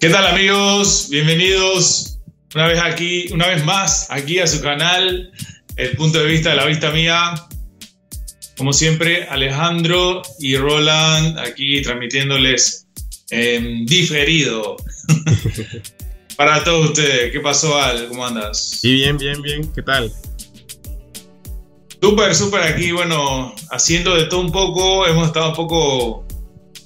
¿Qué 0.00 0.10
tal 0.10 0.24
amigos? 0.28 1.08
Bienvenidos 1.10 2.20
una 2.54 2.68
vez 2.68 2.78
aquí, 2.78 3.26
una 3.32 3.48
vez 3.48 3.64
más 3.64 4.06
aquí 4.10 4.38
a 4.38 4.46
su 4.46 4.62
canal, 4.62 5.32
El 5.74 5.96
punto 5.96 6.20
de 6.20 6.26
vista 6.26 6.50
de 6.50 6.56
la 6.56 6.66
vista 6.66 6.92
mía. 6.92 7.34
Como 8.56 8.72
siempre, 8.72 9.24
Alejandro 9.24 10.22
y 10.38 10.56
Roland 10.56 11.36
aquí 11.40 11.82
transmitiéndoles 11.82 12.86
diferido. 13.86 14.76
Para 16.36 16.62
todos 16.62 16.90
ustedes, 16.90 17.32
¿qué 17.32 17.40
pasó 17.40 17.76
Al? 17.76 18.06
¿Cómo 18.06 18.24
andas? 18.24 18.78
Y 18.84 18.92
bien, 18.92 19.18
bien, 19.18 19.42
bien, 19.42 19.72
¿qué 19.74 19.82
tal? 19.82 20.12
Súper, 22.00 22.36
súper 22.36 22.62
aquí, 22.62 22.92
bueno, 22.92 23.52
haciendo 23.72 24.14
de 24.14 24.26
todo 24.26 24.42
un 24.42 24.52
poco, 24.52 25.08
hemos 25.08 25.26
estado 25.26 25.48
un 25.48 25.56
poco 25.56 26.27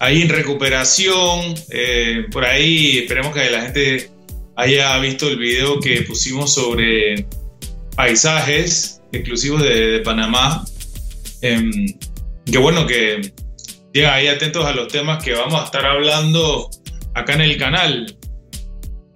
ahí 0.03 0.23
en 0.23 0.29
recuperación, 0.29 1.55
eh, 1.71 2.27
por 2.33 2.45
ahí 2.45 2.99
esperemos 2.99 3.33
que 3.33 3.49
la 3.51 3.63
gente 3.63 4.11
haya 4.57 4.99
visto 4.99 5.29
el 5.29 5.39
video 5.39 5.79
que 5.79 6.03
pusimos 6.03 6.53
sobre 6.53 7.25
paisajes 7.95 9.01
exclusivos 9.13 9.63
de, 9.63 10.01
Panamá, 10.01 10.65
em, 11.41 11.87
que 12.45 12.59
bueno, 12.59 12.85
que 12.85 13.33
llega 13.95 14.15
ahí 14.15 14.27
atentos 14.27 14.65
a 14.65 14.73
los 14.73 14.89
temas 14.89 15.23
que 15.23 15.35
vamos 15.35 15.61
a 15.61 15.67
estar 15.67 15.87
hablando 15.87 16.69
acá 17.15 17.35
en 17.35 17.43
el 17.43 17.57
canal. 17.57 18.19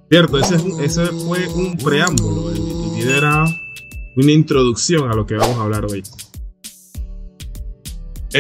Cierto, 0.09 0.39
ese, 0.39 0.57
fue 0.57 1.49
un 1.49 1.77
preámbulo, 1.79 2.53
el 2.53 2.95
video 2.95 3.19
era 3.19 3.45
una 4.15 4.31
introducción 4.31 5.11
a 5.11 5.17
lo 5.17 5.27
que 5.27 5.35
vamos 5.35 5.59
a 5.59 5.63
hablar 5.63 5.85
hoy. 5.85 6.05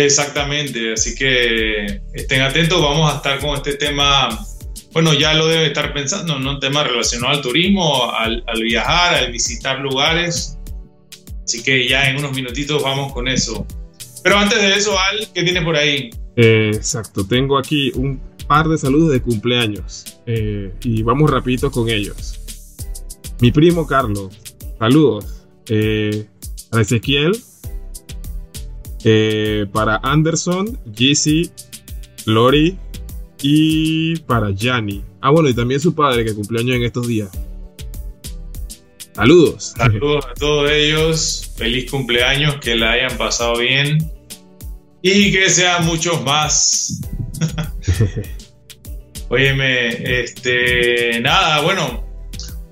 Exactamente, 0.04 0.92
así 0.92 1.14
que 1.14 2.02
estén 2.12 2.42
atentos, 2.42 2.82
vamos 2.82 3.10
a 3.10 3.16
estar 3.16 3.40
con 3.40 3.56
este 3.56 3.74
tema, 3.74 4.28
bueno, 4.92 5.14
ya 5.14 5.32
lo 5.32 5.46
debe 5.46 5.66
estar 5.66 5.94
pensando, 5.94 6.38
¿no? 6.38 6.50
Un 6.50 6.60
tema 6.60 6.84
relacionado 6.84 7.32
al 7.32 7.40
turismo, 7.40 8.12
al, 8.12 8.44
viajar, 8.60 9.14
al 9.14 9.32
visitar 9.32 9.80
lugares, 9.80 10.58
así 11.42 11.62
que 11.62 11.88
ya 11.88 12.10
en 12.10 12.18
unos 12.18 12.32
minutitos 12.34 12.82
vamos 12.82 13.12
con 13.12 13.26
eso. 13.26 13.66
Pero 14.22 14.36
antes 14.36 14.60
de 14.60 14.74
eso, 14.74 14.98
Al, 14.98 15.28
¿qué 15.32 15.42
tienes 15.42 15.64
por 15.64 15.76
ahí? 15.76 16.10
exacto, 16.38 17.26
tengo 17.26 17.56
aquí 17.56 17.90
un 17.94 18.20
par 18.46 18.68
de 18.68 18.76
saludos 18.76 19.12
de 19.12 19.22
cumpleaños 19.22 20.20
eh, 20.26 20.70
y 20.82 21.02
vamos 21.02 21.30
rapidito 21.30 21.70
con 21.70 21.88
ellos. 21.88 22.38
Mi 23.40 23.50
primo 23.50 23.86
Carlos, 23.86 24.38
saludos 24.78 25.46
eh, 25.68 26.26
a 26.72 26.82
Ezequiel, 26.82 27.32
eh, 29.04 29.66
para 29.72 30.00
Anderson, 30.02 30.78
Jesse, 30.94 31.50
Lori 32.24 32.78
y 33.42 34.16
para 34.20 34.50
Gianni. 34.50 35.02
Ah, 35.20 35.30
bueno, 35.30 35.48
y 35.48 35.54
también 35.54 35.80
su 35.80 35.94
padre 35.94 36.24
que 36.24 36.34
cumpleaños 36.34 36.76
en 36.76 36.82
estos 36.84 37.06
días. 37.06 37.30
Saludos. 39.14 39.74
Saludos 39.76 40.26
a 40.26 40.34
todos 40.34 40.70
ellos. 40.70 41.52
Feliz 41.56 41.90
cumpleaños, 41.90 42.56
que 42.56 42.76
la 42.76 42.92
hayan 42.92 43.16
pasado 43.16 43.58
bien 43.58 44.12
y 45.02 45.32
que 45.32 45.48
sean 45.48 45.86
muchos 45.86 46.22
más. 46.22 47.00
Óyeme, 49.28 49.88
este, 50.20 51.20
nada, 51.20 51.60
bueno, 51.62 52.04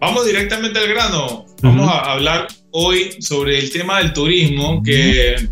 vamos 0.01 0.27
directamente 0.27 0.79
al 0.79 0.89
grano. 0.89 1.47
Vamos 1.63 1.89
a 1.89 2.13
hablar 2.13 2.49
hoy 2.73 3.17
sobre 3.21 3.59
el 3.59 3.73
tema 3.73 3.99
del 3.99 4.13
turismo, 4.13 4.83
que 4.83 5.49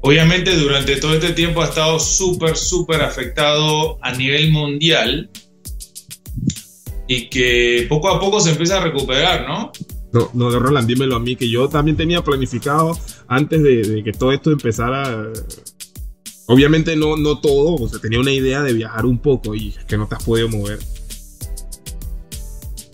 obviamente 0.00 0.56
durante 0.56 0.96
todo 0.96 1.14
este 1.14 1.32
tiempo 1.32 1.62
ha 1.62 1.66
estado 1.66 1.98
súper, 2.00 2.56
súper 2.56 3.02
afectado 3.02 3.98
a 4.02 4.12
nivel 4.12 4.50
mundial 4.50 5.30
y 7.06 7.28
que 7.28 7.86
poco 7.88 8.08
a 8.08 8.20
poco 8.20 8.40
se 8.40 8.50
empieza 8.50 8.78
a 8.78 8.84
recuperar, 8.84 9.46
¿no? 9.48 9.72
No, 10.12 10.30
no, 10.34 10.50
Roland, 10.50 10.88
dímelo 10.88 11.16
a 11.16 11.20
mí, 11.20 11.36
que 11.36 11.48
yo 11.48 11.68
también 11.68 11.96
tenía 11.96 12.22
planificado 12.22 12.98
antes 13.28 13.62
de, 13.62 14.02
que 14.04 14.12
todo 14.12 14.32
esto 14.32 14.50
empezara. 14.50 15.30
Obviamente 16.46 16.96
no, 16.96 17.16
no 17.16 17.40
todo, 17.40 17.76
o 17.76 17.88
sea, 17.88 18.00
tenía 18.00 18.18
una 18.18 18.32
idea 18.32 18.62
de 18.62 18.72
viajar 18.72 19.06
un 19.06 19.18
poco 19.18 19.54
y 19.54 19.72
que 19.86 19.96
no 19.96 20.08
te 20.08 20.16
has 20.16 20.24
podido 20.24 20.48
mover. 20.48 20.80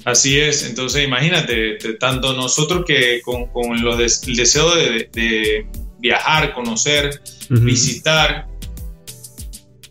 Así 0.05 0.39
es, 0.39 0.65
entonces 0.65 1.05
imagínate, 1.05 1.79
tanto 1.99 2.33
nosotros 2.35 2.85
que 2.87 3.21
con, 3.23 3.49
el 3.75 4.37
deseo 4.37 4.75
de, 4.77 5.67
viajar, 5.99 6.53
conocer, 6.53 7.21
visitar, 7.49 8.47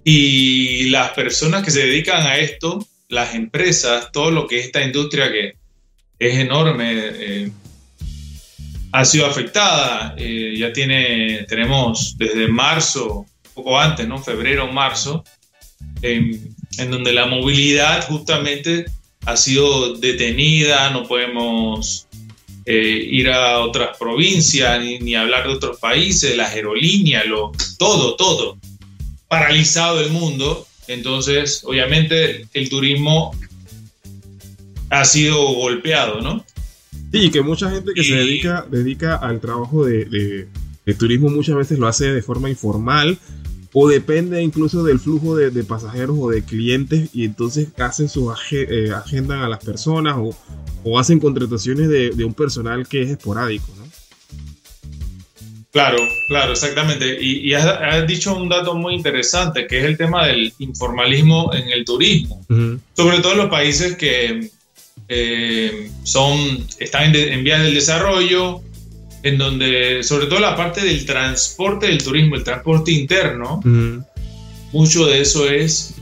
y 0.07 0.89
las 0.89 1.11
personas 1.11 1.63
que 1.63 1.71
se 1.71 1.79
dedican 1.79 2.27
a 2.27 2.37
esto, 2.37 2.87
las 3.09 3.33
empresas, 3.33 4.11
todo 4.11 4.29
lo 4.29 4.45
que 4.45 4.59
esta 4.59 4.83
industria 4.83 5.31
que 5.31 5.55
es 6.19 6.35
enorme, 6.35 6.93
eh, 6.95 7.51
ha 8.91 9.03
sido 9.03 9.25
afectada. 9.25 10.13
Eh, 10.15 10.55
ya 10.59 10.71
tiene, 10.71 11.45
tenemos 11.49 12.15
desde 12.19 12.47
marzo, 12.47 13.25
poco 13.55 13.79
antes, 13.79 14.07
¿no? 14.07 14.19
Febrero, 14.19 14.71
marzo, 14.71 15.23
en 16.03 16.91
donde 16.91 17.11
la 17.11 17.25
movilidad 17.25 18.05
justamente 18.07 18.85
ha 19.25 19.35
sido 19.35 19.95
detenida, 19.95 20.91
no 20.91 21.07
podemos 21.07 22.07
eh, 22.65 23.07
ir 23.11 23.29
a 23.29 23.59
otras 23.59 23.97
provincias 23.97 24.79
ni, 24.81 25.15
hablar 25.15 25.47
de 25.47 25.53
otros 25.53 25.79
países, 25.79 26.35
las 26.35 26.53
aerolíneas, 26.53 27.25
lo, 27.27 27.51
todo, 27.77 28.15
todo. 28.15 28.57
Paralizado 29.27 30.01
el 30.01 30.11
mundo. 30.11 30.67
Entonces, 30.87 31.63
obviamente, 31.63 32.47
el 32.53 32.69
turismo 32.69 33.31
ha 34.89 35.05
sido 35.05 35.37
golpeado, 35.53 36.21
¿no? 36.21 36.45
Sí, 37.11 37.31
que 37.31 37.41
mucha 37.41 37.71
gente 37.71 37.93
que 37.93 38.03
se 38.03 38.15
dedica, 38.15 38.65
dedica 38.69 39.15
al 39.15 39.39
trabajo 39.39 39.85
de, 39.85 40.47
de 40.85 40.93
turismo 40.93 41.29
muchas 41.29 41.55
veces 41.55 41.79
lo 41.79 41.87
hace 41.87 42.13
de 42.13 42.21
forma 42.21 42.49
informal 42.49 43.17
o 43.77 43.89
depende 43.89 44.41
incluso 44.41 44.85
del 44.85 44.99
flujo 45.01 45.35
de, 45.35 45.63
pasajeros 45.65 46.15
o 46.17 46.29
de 46.29 46.45
clientes 46.45 47.09
y 47.13 47.25
entonces 47.25 47.67
hacen 47.77 48.07
su 48.07 48.33
eh, 48.51 48.91
agenda 48.95 49.45
a 49.45 49.49
las 49.49 49.61
personas 49.61 50.15
o, 50.17 50.97
hacen 50.97 51.19
contrataciones 51.19 51.89
de, 51.89 52.23
un 52.23 52.33
personal 52.33 52.87
que 52.87 53.01
es 53.01 53.09
esporádico, 53.09 53.67
¿no? 53.77 53.83
Claro, 55.71 55.97
claro, 56.29 56.53
exactamente. 56.53 57.21
Y, 57.21 57.53
has, 57.53 58.07
dicho 58.07 58.33
un 58.37 58.47
dato 58.47 58.75
muy 58.75 58.95
interesante, 58.95 59.67
que 59.67 59.79
es 59.79 59.83
el 59.83 59.97
tema 59.97 60.25
del 60.25 60.53
informalismo 60.59 61.53
en 61.53 61.69
el 61.69 61.83
turismo, 61.83 62.45
sobre 62.95 63.19
todo 63.19 63.33
en 63.33 63.37
los 63.39 63.49
países 63.49 63.97
que 63.97 64.51
eh, 65.09 65.91
son, 66.03 66.65
están 66.79 67.13
en, 67.13 67.33
en 67.33 67.43
vías 67.43 67.61
del 67.61 67.73
desarrollo, 67.73 68.61
en 69.25 69.39
donde, 69.39 70.03
sobre 70.03 70.27
todo 70.27 70.39
la 70.39 70.55
parte 70.55 70.81
del 70.81 71.03
transporte 71.03 71.87
del 71.87 72.03
turismo, 72.03 72.35
el 72.35 72.43
transporte 72.43 72.91
interno, 72.91 73.59
mucho 74.71 75.07
de 75.07 75.21
eso 75.21 75.49
es 75.49 75.95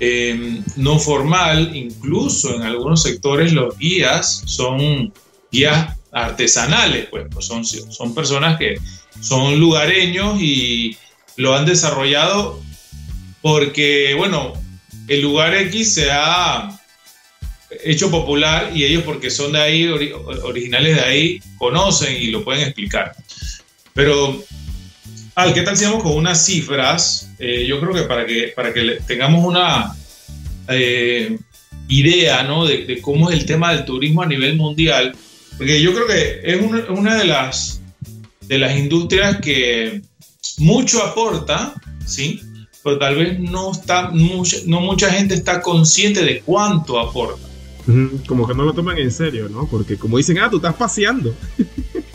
em, 0.00 0.64
no 0.76 0.98
formal, 0.98 1.76
incluso 1.76 2.54
en 2.54 2.62
algunos 2.62 3.02
sectores 3.02 3.52
los 3.52 3.76
guías 3.76 4.44
son 4.46 5.12
guías 5.52 5.94
artesanales, 6.10 7.08
pues, 7.10 7.26
pues 7.30 7.44
son, 7.44 7.66
son 7.66 8.14
personas 8.14 8.56
que 8.58 8.78
son 9.20 9.60
lugareños 9.60 10.40
y 10.40 10.96
lo 11.36 11.54
han 11.54 11.66
desarrollado 11.66 12.62
porque, 13.42 14.14
bueno, 14.16 14.54
el 15.06 15.20
lugar 15.20 15.54
X 15.54 15.92
se 15.92 16.10
ha 16.10 16.73
hecho 17.84 18.10
popular 18.10 18.70
y 18.74 18.84
ellos 18.84 19.02
porque 19.04 19.30
son 19.30 19.52
de 19.52 19.60
ahí, 19.60 19.86
originales 20.42 20.96
de 20.96 21.02
ahí, 21.02 21.40
conocen 21.58 22.16
y 22.20 22.28
lo 22.28 22.44
pueden 22.44 22.62
explicar. 22.62 23.14
Pero, 23.92 24.42
Al, 25.34 25.54
¿qué 25.54 25.62
tal 25.62 25.76
si 25.76 25.84
vamos 25.84 26.02
con 26.02 26.16
unas 26.16 26.44
cifras? 26.44 27.30
Eh, 27.38 27.64
yo 27.66 27.80
creo 27.80 27.92
que 27.94 28.02
para 28.02 28.26
que, 28.26 28.52
para 28.54 28.72
que 28.72 28.98
tengamos 29.06 29.44
una 29.44 29.94
eh, 30.68 31.36
idea 31.88 32.42
¿no? 32.42 32.66
de, 32.66 33.00
cómo 33.00 33.30
es 33.30 33.38
el 33.38 33.46
tema 33.46 33.72
del 33.72 33.84
turismo 33.84 34.22
a 34.22 34.26
nivel 34.26 34.56
mundial, 34.56 35.14
porque 35.56 35.80
yo 35.80 35.94
creo 35.94 36.06
que 36.06 36.40
es 36.42 36.60
una, 36.88 37.16
de, 37.16 37.24
las, 37.24 37.80
de 38.42 38.58
las 38.58 38.76
industrias 38.76 39.40
que 39.40 40.02
mucho 40.58 41.02
aporta, 41.02 41.74
¿sí? 42.06 42.40
pero 42.82 42.98
tal 42.98 43.16
vez 43.16 43.38
no, 43.38 43.72
está, 43.72 44.10
no 44.12 44.80
mucha 44.80 45.10
gente 45.10 45.34
está 45.34 45.62
consciente 45.62 46.22
de 46.22 46.40
cuánto 46.40 46.98
aporta. 46.98 47.53
Como 48.26 48.46
que 48.48 48.54
no 48.54 48.64
lo 48.64 48.72
toman 48.72 48.98
en 48.98 49.10
serio, 49.10 49.48
¿no? 49.48 49.68
Porque 49.68 49.96
como 49.96 50.16
dicen, 50.16 50.38
ah, 50.38 50.48
tú 50.50 50.56
estás 50.56 50.74
paseando. 50.74 51.34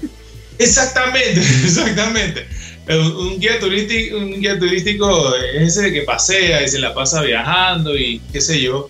Exactamente, 0.60 1.40
exactamente. 1.64 2.46
Un 2.90 3.40
guía, 3.40 3.60
turístico, 3.60 4.18
un 4.18 4.42
guía 4.42 4.60
turístico 4.60 5.34
es 5.36 5.78
ese 5.78 5.94
que 5.94 6.02
pasea 6.02 6.64
y 6.64 6.68
se 6.68 6.80
la 6.80 6.94
pasa 6.94 7.22
viajando 7.22 7.98
y 7.98 8.20
qué 8.34 8.42
sé 8.42 8.62
yo. 8.62 8.90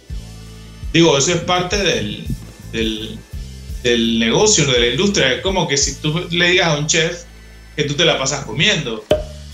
Digo, 0.92 1.16
eso 1.18 1.34
es 1.34 1.42
parte 1.42 1.78
del, 1.78 2.26
del, 2.72 3.20
del 3.84 4.20
negocio, 4.20 4.66
de 4.66 4.80
la 4.80 4.88
industria. 4.88 5.34
Es 5.34 5.42
como 5.42 5.68
que 5.68 5.78
si 5.78 5.96
tú 5.96 6.28
le 6.32 6.52
digas 6.52 6.70
a 6.70 6.80
un 6.80 6.88
chef 6.88 7.24
que 7.76 7.84
tú 7.84 7.94
te 7.94 8.06
la 8.06 8.18
pasas 8.18 8.46
comiendo. 8.46 9.06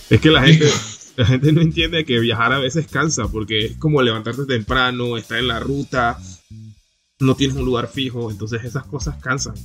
Es 0.10 0.22
que 0.22 0.30
la 0.30 0.44
gente, 0.44 0.70
la 1.18 1.26
gente 1.26 1.52
no 1.52 1.62
entiende 1.62 2.06
que 2.06 2.20
viajar 2.20 2.54
a 2.54 2.60
veces 2.60 2.88
cansa, 2.88 3.28
porque 3.28 3.66
es 3.66 3.78
como 3.78 4.02
levantarte 4.02 4.46
temprano, 4.46 5.18
estar 5.18 5.40
en 5.40 5.48
la 5.48 5.60
ruta, 5.60 6.18
no 7.20 7.36
tienes 7.36 7.56
un 7.56 7.66
lugar 7.66 7.88
fijo, 7.88 8.32
entonces 8.32 8.64
esas 8.64 8.86
cosas 8.86 9.16
cansan. 9.22 9.56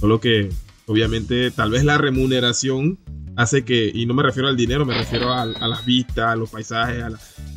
Solo 0.00 0.20
que, 0.20 0.50
obviamente, 0.86 1.50
tal 1.50 1.70
vez 1.70 1.84
la 1.84 1.98
remuneración 1.98 2.98
hace 3.36 3.64
que, 3.64 3.90
y 3.92 4.06
no 4.06 4.14
me 4.14 4.22
refiero 4.22 4.48
al 4.48 4.56
dinero, 4.56 4.84
me 4.84 4.94
refiero 4.94 5.32
a, 5.32 5.46
las 5.46 5.84
vistas, 5.84 6.26
a 6.26 6.36
los 6.36 6.50
paisajes, 6.50 7.02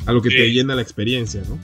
a, 0.06 0.12
lo 0.12 0.22
que 0.22 0.30
te 0.30 0.50
llena 0.50 0.74
la 0.74 0.82
experiencia, 0.82 1.42
¿no? 1.48 1.58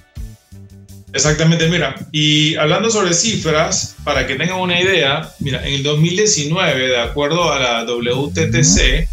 Exactamente, 1.14 1.68
mira, 1.68 1.94
y 2.10 2.54
hablando 2.56 2.90
sobre 2.90 3.12
cifras, 3.12 3.96
para 4.02 4.26
que 4.26 4.34
tengan 4.36 4.60
una 4.60 4.80
idea, 4.80 5.30
mira, 5.40 5.66
en 5.66 5.74
el 5.74 5.82
2019, 5.82 6.88
de 6.88 6.98
acuerdo 6.98 7.52
a 7.52 7.58
la 7.58 7.84
WTTC, 7.84 9.08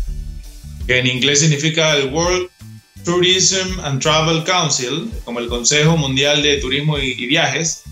que 0.88 0.98
en 0.98 1.08
inglés 1.08 1.42
significa 1.42 1.98
el 1.98 2.10
World 2.14 2.48
Tourism 3.04 3.80
and 3.84 4.02
Travel 4.02 4.44
Council, 4.44 5.10
como 5.26 5.40
el 5.40 5.48
Consejo 5.48 5.98
Mundial 5.98 6.42
de 6.42 6.58
Turismo 6.58 6.98
y, 6.98 7.14
Viajes, 7.28 7.84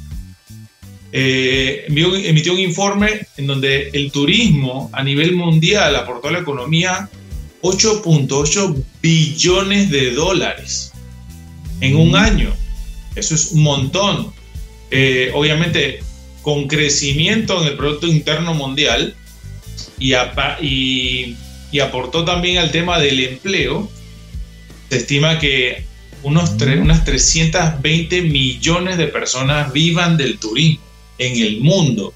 eh, 1.12 1.86
emitió 1.88 2.54
un 2.54 2.59
informe 2.59 3.21
en 3.38 3.48
donde 3.48 3.89
el 3.94 4.12
turismo 4.12 4.89
a 4.92 5.04
nivel 5.04 5.36
mundial 5.36 5.95
aportó 5.95 6.27
a 6.27 6.31
la 6.31 6.39
economía 6.39 7.09
8.8 7.62 8.83
billones 9.01 9.89
de 9.89 10.12
dólares 10.12 10.92
en 11.80 11.95
un 11.95 12.15
año. 12.15 12.54
Eso 13.15 13.36
es 13.36 13.51
un 13.54 13.63
montón. 13.63 14.33
Eh, 14.92 15.31
obviamente, 15.33 16.00
con 16.42 16.68
crecimiento 16.68 17.62
en 17.62 17.69
el 17.69 17.77
Producto 17.77 18.07
Interno 18.07 18.53
Mundial 18.53 19.15
y, 20.00 20.13
y, 20.62 21.80
aportó 21.80 22.25
también 22.25 22.57
al 22.57 22.71
tema 22.71 23.00
del 23.00 23.19
empleo, 23.19 23.89
se 24.89 24.98
estima 24.98 25.39
que 25.39 25.86
unos 26.24 26.51
unas 26.51 27.06
320 27.06 28.21
millones 28.24 28.98
de 28.98 29.07
personas 29.07 29.71
vivan 29.71 30.18
del 30.18 30.38
turismo 30.39 30.87
en 31.17 31.41
el 31.41 31.61
mundo. 31.61 32.13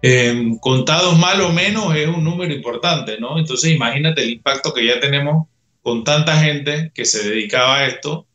Eh, 0.00 0.52
contados 0.60 1.18
mal 1.18 1.40
o 1.40 1.52
menos 1.52 1.94
es 1.96 2.06
un 2.06 2.22
número 2.22 2.54
importante, 2.54 3.18
¿no? 3.18 3.38
Entonces 3.38 3.72
imagínate 3.72 4.22
el 4.22 4.30
impacto 4.30 4.72
que 4.72 4.86
ya 4.86 5.00
tenemos 5.00 5.48
con 5.82 6.04
tanta 6.04 6.38
gente 6.38 6.92
que 6.94 7.04
se 7.04 7.28
dedicaba 7.28 7.78
a 7.78 7.86
esto 7.86 8.26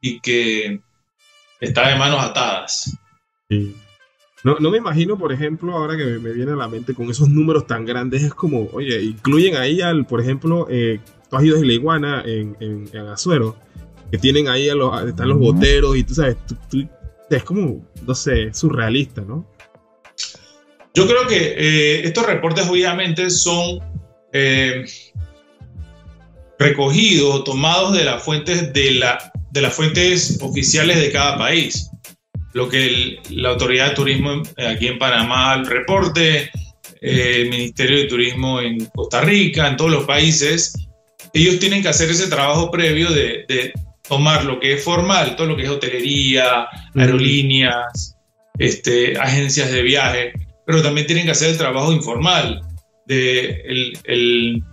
y 0.00 0.20
que 0.20 0.80
está 1.60 1.88
de 1.88 1.96
manos 1.96 2.22
atadas. 2.22 2.96
No, 4.44 4.56
no, 4.60 4.70
me 4.70 4.78
imagino, 4.78 5.18
por 5.18 5.32
ejemplo, 5.32 5.72
ahora 5.74 5.96
que 5.96 6.04
me, 6.04 6.32
viene 6.32 6.52
a 6.52 6.56
la 6.56 6.68
mente 6.68 6.94
con 6.94 7.10
esos 7.10 7.28
números 7.28 7.66
tan 7.66 7.84
grandes, 7.84 8.22
es 8.22 8.32
como, 8.32 8.68
oye, 8.72 9.02
incluyen 9.02 9.56
ahí 9.56 9.80
al, 9.80 10.06
por 10.06 10.20
ejemplo, 10.20 10.68
eh, 10.70 11.00
tú 11.28 11.36
has 11.36 11.44
ido 11.44 11.58
a 11.58 11.64
la 11.64 11.72
iguana 11.72 12.22
en, 12.24 12.56
en, 12.60 12.96
Azuero, 13.08 13.56
que 14.10 14.18
tienen 14.18 14.48
ahí, 14.48 14.68
a 14.68 14.74
los, 14.74 15.02
están 15.02 15.28
los 15.28 15.38
boteros 15.38 15.96
y 15.96 16.04
tú 16.04 16.14
sabes, 16.14 16.36
es 17.30 17.44
como, 17.44 17.84
no 18.06 18.14
sé, 18.14 18.52
surrealista, 18.52 19.22
¿no? 19.22 19.50
Yo 20.94 21.06
creo 21.06 21.26
que 21.26 21.54
eh, 21.58 22.06
estos 22.06 22.26
reportes 22.26 22.66
obviamente 22.68 23.28
son 23.30 23.80
eh, 24.32 24.84
recogidos, 26.58 27.44
tomados 27.44 27.94
de 27.94 28.04
las 28.04 28.22
fuentes 28.22 28.72
de 28.72 28.92
la 28.92 29.32
de 29.50 29.62
las 29.62 29.74
fuentes 29.74 30.38
oficiales 30.42 31.00
de 31.00 31.10
cada 31.10 31.38
país. 31.38 31.90
Lo 32.52 32.68
que 32.68 33.18
la 33.30 33.50
Autoridad 33.50 33.90
de 33.90 33.94
Turismo 33.94 34.42
aquí 34.56 34.88
en 34.88 34.98
Panamá 34.98 35.62
reporte, 35.64 36.50
eh, 37.00 37.42
el 37.42 37.50
Ministerio 37.50 37.98
de 37.98 38.04
Turismo 38.04 38.60
en 38.60 38.84
Costa 38.86 39.20
Rica, 39.22 39.68
en 39.68 39.76
todos 39.76 39.90
los 39.90 40.04
países, 40.04 40.74
ellos 41.32 41.58
tienen 41.58 41.82
que 41.82 41.88
hacer 41.88 42.10
ese 42.10 42.28
trabajo 42.28 42.70
previo 42.70 43.10
de, 43.10 43.72
tomar 44.08 44.44
lo 44.44 44.60
que 44.60 44.74
es 44.74 44.84
formal, 44.84 45.36
todo 45.36 45.48
lo 45.48 45.56
que 45.56 45.64
es 45.64 45.70
hotelería, 45.70 46.66
aerolíneas, 46.94 48.16
este, 48.58 49.18
agencias 49.18 49.70
de 49.70 49.82
viaje, 49.82 50.32
pero 50.66 50.82
también 50.82 51.06
tienen 51.06 51.26
que 51.26 51.32
hacer 51.32 51.50
el 51.50 51.58
trabajo 51.58 51.92
informal, 51.92 52.62
de 53.06 53.62
el, 53.66 53.98
el 54.04 54.64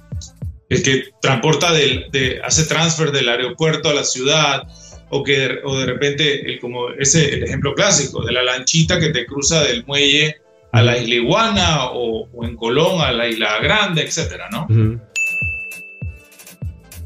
el 0.74 0.84
que 0.84 1.04
transporta, 1.22 1.72
de, 1.72 2.42
hace 2.44 2.64
transfer 2.66 3.12
del 3.12 3.30
aeropuerto 3.30 3.90
a 3.90 3.94
la 3.94 4.04
ciudad, 4.04 4.64
o 5.10 5.24
que 5.24 5.60
o 5.64 5.78
de 5.78 5.86
repente, 5.86 6.52
el, 6.52 6.60
como 6.60 6.90
ese 6.90 7.34
el 7.36 7.44
ejemplo 7.44 7.74
clásico, 7.76 8.24
de 8.26 8.32
la 8.32 8.44
lanchita 8.44 9.00
que 9.00 9.10
te 9.10 9.26
cruza 9.26 9.64
del 9.64 9.86
muelle 9.86 10.38
a 10.72 10.82
la 10.82 10.98
isla 10.98 11.16
Iguana 11.16 11.86
o, 11.92 12.28
en 12.44 12.56
Colón 12.56 13.02
a 13.02 13.12
la 13.12 13.28
isla 13.28 13.60
Grande, 13.62 14.02
etcétera, 14.02 14.50
¿no? 14.52 14.68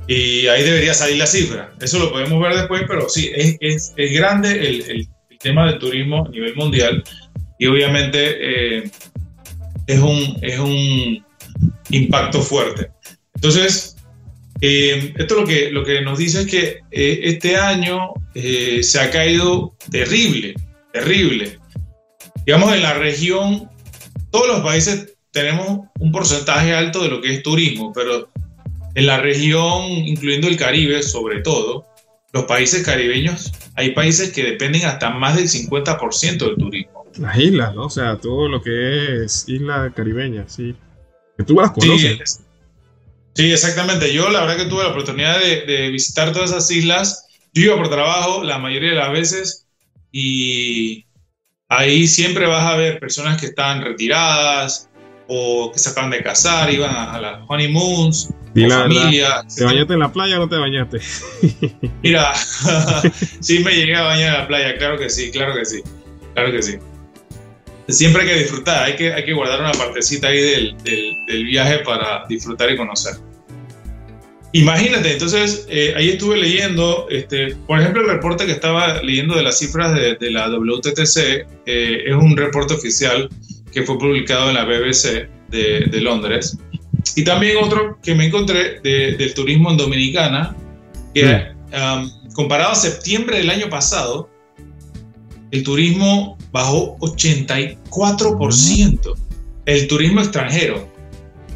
Y 0.08 0.48
ahí 0.48 0.64
debería 0.64 0.94
salir 0.94 1.18
la 1.18 1.28
cifra. 1.28 1.74
Eso 1.82 2.00
lo 2.00 2.12
podemos 2.12 2.42
ver 2.42 2.56
después, 2.56 2.84
pero 2.88 3.10
sí, 3.10 3.30
es, 3.36 3.58
es, 3.60 3.94
es 3.96 4.14
grande 4.14 4.52
el, 4.52 4.82
el, 4.90 5.10
tema 5.40 5.68
del 5.68 5.78
turismo 5.78 6.26
a 6.26 6.30
nivel 6.30 6.56
mundial 6.56 7.04
y 7.60 7.68
obviamente 7.68 8.78
eh, 8.80 8.90
es, 9.86 10.00
un, 10.00 10.36
es 10.42 10.58
un 10.58 11.24
impacto 11.92 12.42
fuerte. 12.42 12.90
Entonces, 13.36 13.98
eh, 14.62 15.14
esto 15.16 15.36
lo 15.36 15.46
que, 15.46 15.70
lo 15.70 15.84
que 15.84 16.02
nos 16.02 16.18
dice 16.18 16.42
es 16.42 16.48
que 16.48 16.80
eh, 16.92 17.20
este 17.24 17.56
año 17.56 18.14
eh, 18.34 18.82
se 18.82 19.00
ha 19.00 19.12
caído 19.12 19.76
terrible, 19.92 20.56
terrible. 20.92 21.60
Digamos, 22.46 22.74
en 22.74 22.82
la 22.82 22.94
región, 22.94 23.70
todos 24.32 24.48
los 24.48 24.62
países 24.62 25.14
tenemos 25.32 25.82
un 26.00 26.12
porcentaje 26.12 26.74
alto 26.74 27.04
de 27.04 27.10
lo 27.10 27.22
que 27.22 27.34
es 27.34 27.44
turismo, 27.44 27.92
pero 27.94 28.30
en 28.98 29.06
la 29.06 29.20
región, 29.20 29.84
incluyendo 29.92 30.48
el 30.48 30.58
Caribe 30.58 31.04
sobre 31.04 31.42
todo, 31.42 31.86
los 32.34 32.46
países 32.46 32.84
caribeños, 32.84 33.52
hay 33.76 33.92
países 33.92 34.32
que 34.32 34.44
dependen 34.44 34.86
hasta 34.86 35.12
más 35.12 35.36
del 35.36 35.48
50% 35.48 36.38
del 36.40 36.56
turismo. 36.56 37.06
Las 37.20 37.38
islas, 37.38 37.76
¿no? 37.76 37.86
O 37.86 37.90
sea, 37.92 38.18
todo 38.18 38.50
lo 38.50 38.60
que 38.60 39.24
es 39.24 39.48
isla 39.48 39.94
caribeña, 39.96 40.46
sí. 40.50 40.76
Que 41.38 41.44
tú 41.44 41.58
las 41.62 41.72
conoces. 41.72 42.42
Sí, 43.36 43.52
exactamente. 43.52 44.12
Yo 44.12 44.32
la 44.32 44.42
verdad 44.42 44.58
que 44.58 44.66
tuve 44.66 44.82
la 44.82 44.90
oportunidad 44.90 45.40
de, 45.42 45.90
visitar 45.92 46.34
todas 46.34 46.50
esas 46.50 46.72
islas. 46.72 47.28
Yo 47.54 47.66
iba 47.66 47.76
por 47.76 47.92
trabajo 47.92 48.44
la 48.44 48.58
mayoría 48.58 48.90
de 48.90 48.96
las 48.96 49.12
veces 49.12 49.68
y 50.12 51.06
ahí 51.70 52.08
siempre 52.08 52.48
vas 52.48 52.66
a 52.66 52.76
ver 52.76 53.00
personas 53.00 53.40
que 53.40 53.46
están 53.46 53.84
retiradas 53.84 54.90
o 55.28 55.72
que 55.72 55.80
se 55.80 55.90
acaban 55.90 56.12
de 56.12 56.24
casar, 56.24 56.72
iban 56.72 56.94
a, 56.94 57.20
las 57.20 57.40
honeymoons, 57.48 58.30
o 58.30 58.70
familias. 58.70 59.56
¿Te 59.56 59.64
bañaste 59.64 59.94
en 59.94 60.00
la 60.00 60.12
playa 60.12 60.38
o 60.38 60.40
no 60.40 60.50
te 60.50 60.58
bañaste? 60.58 61.00
Mira, 62.04 62.34
sí 63.40 63.60
me 63.60 63.74
llegué 63.74 63.96
a 63.96 64.04
bañar 64.04 64.28
en 64.28 64.42
la 64.42 64.48
playa, 64.48 64.78
claro 64.78 64.98
que 64.98 65.10
sí, 65.10 65.32
claro 65.32 65.54
que 65.54 65.66
sí, 65.66 65.82
claro 66.34 66.52
que 66.52 66.62
sí. 66.62 66.78
Siempre 67.90 68.24
hay 68.24 68.28
que 68.28 68.40
disfrutar, 68.40 68.84
hay 68.84 68.96
que, 68.96 69.14
hay 69.14 69.24
que 69.24 69.34
guardar 69.34 69.62
una 69.62 69.72
partecita 69.72 70.28
ahí 70.28 70.42
del, 70.42 70.78
del 70.84 71.46
viaje 71.46 71.80
para 71.80 72.26
disfrutar 72.28 72.70
y 72.72 72.78
conocer. 72.78 73.16
Imagínate, 74.54 75.12
entonces 75.12 75.68
eh, 75.70 75.94
ahí 75.96 76.10
estuve 76.10 76.38
leyendo, 76.38 77.08
este, 77.10 77.56
por 77.68 77.80
ejemplo, 77.80 78.02
el 78.02 78.08
reporte 78.08 78.46
que 78.46 78.54
estaba 78.54 79.02
leyendo 79.04 79.36
de 79.36 79.44
las 79.44 79.60
cifras 79.60 79.94
de, 79.94 80.32
la 80.32 80.50
WTTC, 80.50 81.18
eh, 81.66 82.04
es 82.08 82.16
un 82.16 82.36
reporte 82.36 82.74
oficial 82.74 83.30
que 83.78 83.84
fue 83.84 84.00
publicado 84.00 84.50
en 84.50 84.56
la 84.56 84.66
BBC 84.66 85.30
de, 85.50 86.02
Londres. 86.02 86.58
Y 87.16 87.24
también 87.24 87.58
otro 87.58 88.00
que 88.02 88.16
me 88.16 88.26
encontré 88.26 88.80
del 88.82 89.36
turismo 89.36 89.70
en 89.70 89.78
Dominicana, 89.78 90.56
que 91.14 91.52
um, 91.72 92.10
comparado 92.34 92.72
a 92.72 92.76
septiembre 92.76 93.38
del 93.38 93.52
año 93.52 93.70
pasado, 93.70 94.32
el 95.52 95.62
turismo 95.62 96.40
bajó 96.52 96.98
84%. 96.98 99.14
El 99.68 99.88
turismo 99.88 100.22
extranjero, 100.22 100.98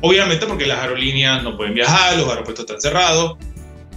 Obviamente 0.04 0.48
porque 0.48 0.66
las 0.66 0.80
aerolíneas 0.80 1.44
no 1.44 1.56
pueden 1.56 1.76
viajar, 1.76 2.18
los 2.18 2.28
aeropuertos 2.28 2.66
están 2.66 2.82
cerrados 2.82 3.38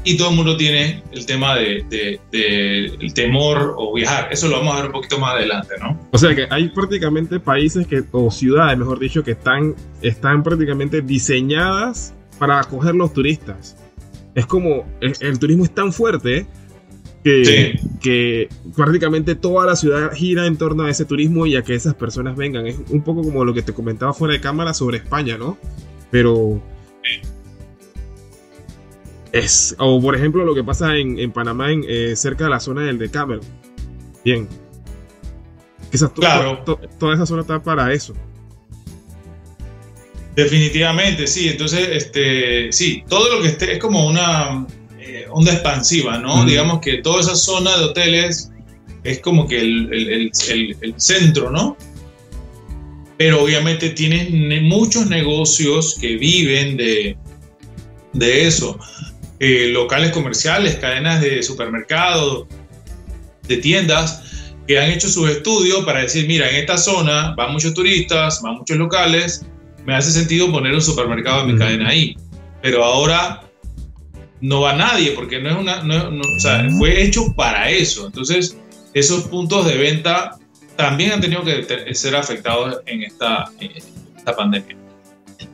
y 0.04 0.16
todo 0.16 0.30
el 0.30 0.36
mundo 0.36 0.56
tiene 0.56 1.02
el 1.12 1.24
tema 1.24 1.56
de, 1.56 2.20
el 2.30 3.14
temor 3.14 3.74
o 3.76 3.94
viajar. 3.94 4.28
Eso 4.30 4.48
lo 4.48 4.58
vamos 4.58 4.74
a 4.74 4.76
ver 4.76 4.86
un 4.86 4.92
poquito 4.92 5.18
más 5.18 5.34
adelante, 5.34 5.74
¿no? 5.80 5.98
O 6.12 6.18
sea 6.18 6.34
que 6.34 6.46
hay 6.50 6.68
prácticamente 6.68 7.40
países 7.40 7.86
que, 7.86 8.04
o 8.12 8.30
ciudades, 8.30 8.78
mejor 8.78 8.98
dicho, 8.98 9.24
que 9.24 9.32
están, 9.32 9.74
están 10.02 10.42
prácticamente 10.42 11.00
diseñadas 11.00 12.14
para 12.38 12.60
acoger 12.60 12.94
los 12.94 13.12
turistas. 13.12 13.76
Es 14.34 14.46
como, 14.46 14.84
el, 15.00 15.38
turismo 15.38 15.64
es 15.64 15.74
tan 15.74 15.92
fuerte 15.92 16.46
que, 17.22 17.80
que, 18.02 18.48
prácticamente 18.76 19.34
toda 19.34 19.66
la 19.66 19.76
ciudad 19.76 20.12
gira 20.12 20.46
en 20.46 20.58
torno 20.58 20.84
a 20.84 20.90
ese 20.90 21.06
turismo 21.06 21.46
y 21.46 21.56
a 21.56 21.62
que 21.62 21.74
esas 21.74 21.94
personas 21.94 22.36
vengan. 22.36 22.66
Es 22.66 22.76
un 22.90 23.02
poco 23.02 23.22
como 23.22 23.44
lo 23.44 23.54
que 23.54 23.62
te 23.62 23.72
comentaba 23.72 24.12
fuera 24.12 24.34
de 24.34 24.40
cámara 24.40 24.74
sobre 24.74 24.98
España, 24.98 25.38
¿no? 25.38 25.56
Pero. 26.10 26.62
Es, 29.34 29.74
o 29.80 30.00
por 30.00 30.14
ejemplo 30.14 30.44
lo 30.44 30.54
que 30.54 30.62
pasa 30.62 30.96
en, 30.96 31.32
Panamá, 31.32 31.72
en, 31.72 31.84
eh, 31.88 32.14
cerca 32.14 32.44
de 32.44 32.50
la 32.50 32.60
zona 32.60 32.82
del 32.82 32.98
Decameron. 32.98 33.44
Bien. 34.24 34.48
claro. 36.14 36.62
toda 37.00 37.14
esa 37.14 37.26
zona 37.26 37.40
está 37.42 37.60
para 37.60 37.92
eso. 37.92 38.14
Definitivamente, 40.36 41.26
sí. 41.26 41.48
Entonces, 41.48 41.88
este, 41.90 42.70
sí, 42.70 43.02
todo 43.08 43.36
lo 43.36 43.42
que 43.42 43.48
esté 43.48 43.72
es 43.72 43.78
como 43.80 44.06
una. 44.06 44.68
eh, 45.00 45.26
onda 45.28 45.52
expansiva, 45.52 46.16
¿no? 46.18 46.44
Digamos 46.44 46.80
que 46.80 46.98
toda 46.98 47.20
esa 47.20 47.34
zona 47.34 47.76
de 47.76 47.84
hoteles 47.86 48.52
es 49.02 49.18
como 49.18 49.48
que 49.48 49.60
el, 49.60 50.30
centro, 50.96 51.50
¿no? 51.50 51.76
Pero 53.18 53.42
obviamente 53.42 53.90
tienen 53.90 54.68
muchos 54.68 55.08
negocios 55.08 55.96
que 56.00 56.18
viven 56.18 56.76
de, 56.76 57.16
de 58.12 58.46
eso. 58.46 58.78
Eh, 59.40 59.68
locales 59.72 60.12
comerciales, 60.12 60.76
cadenas 60.76 61.20
de 61.20 61.42
supermercados, 61.42 62.46
de 63.48 63.56
tiendas, 63.56 64.22
que 64.66 64.78
han 64.78 64.90
hecho 64.90 65.08
sus 65.08 65.28
estudios 65.28 65.84
para 65.84 66.00
decir, 66.00 66.26
mira, 66.26 66.48
en 66.48 66.56
esta 66.56 66.78
zona 66.78 67.34
van 67.36 67.52
muchos 67.52 67.74
turistas, 67.74 68.40
van 68.42 68.58
muchos 68.58 68.76
locales, 68.76 69.44
me 69.84 69.94
hace 69.94 70.10
sentido 70.10 70.50
poner 70.50 70.74
un 70.74 70.80
supermercado 70.80 71.42
en 71.42 71.52
mi 71.52 71.58
cadena 71.58 71.88
ahí. 71.88 72.16
Pero 72.62 72.82
ahora 72.82 73.42
no 74.40 74.62
va 74.62 74.74
nadie 74.74 75.12
porque 75.12 75.40
no 75.40 75.50
es 75.50 75.56
una, 75.56 75.82
o 75.82 76.40
sea, 76.40 76.66
fue 76.78 77.02
hecho 77.02 77.34
para 77.34 77.70
eso. 77.70 78.06
Entonces, 78.06 78.56
esos 78.94 79.24
puntos 79.24 79.66
de 79.66 79.76
venta 79.76 80.38
también 80.76 81.12
han 81.12 81.20
tenido 81.20 81.44
que 81.44 81.94
ser 81.94 82.16
afectados 82.16 82.80
en 82.86 83.02
esta, 83.02 83.50
esta 84.16 84.34
pandemia. 84.34 84.76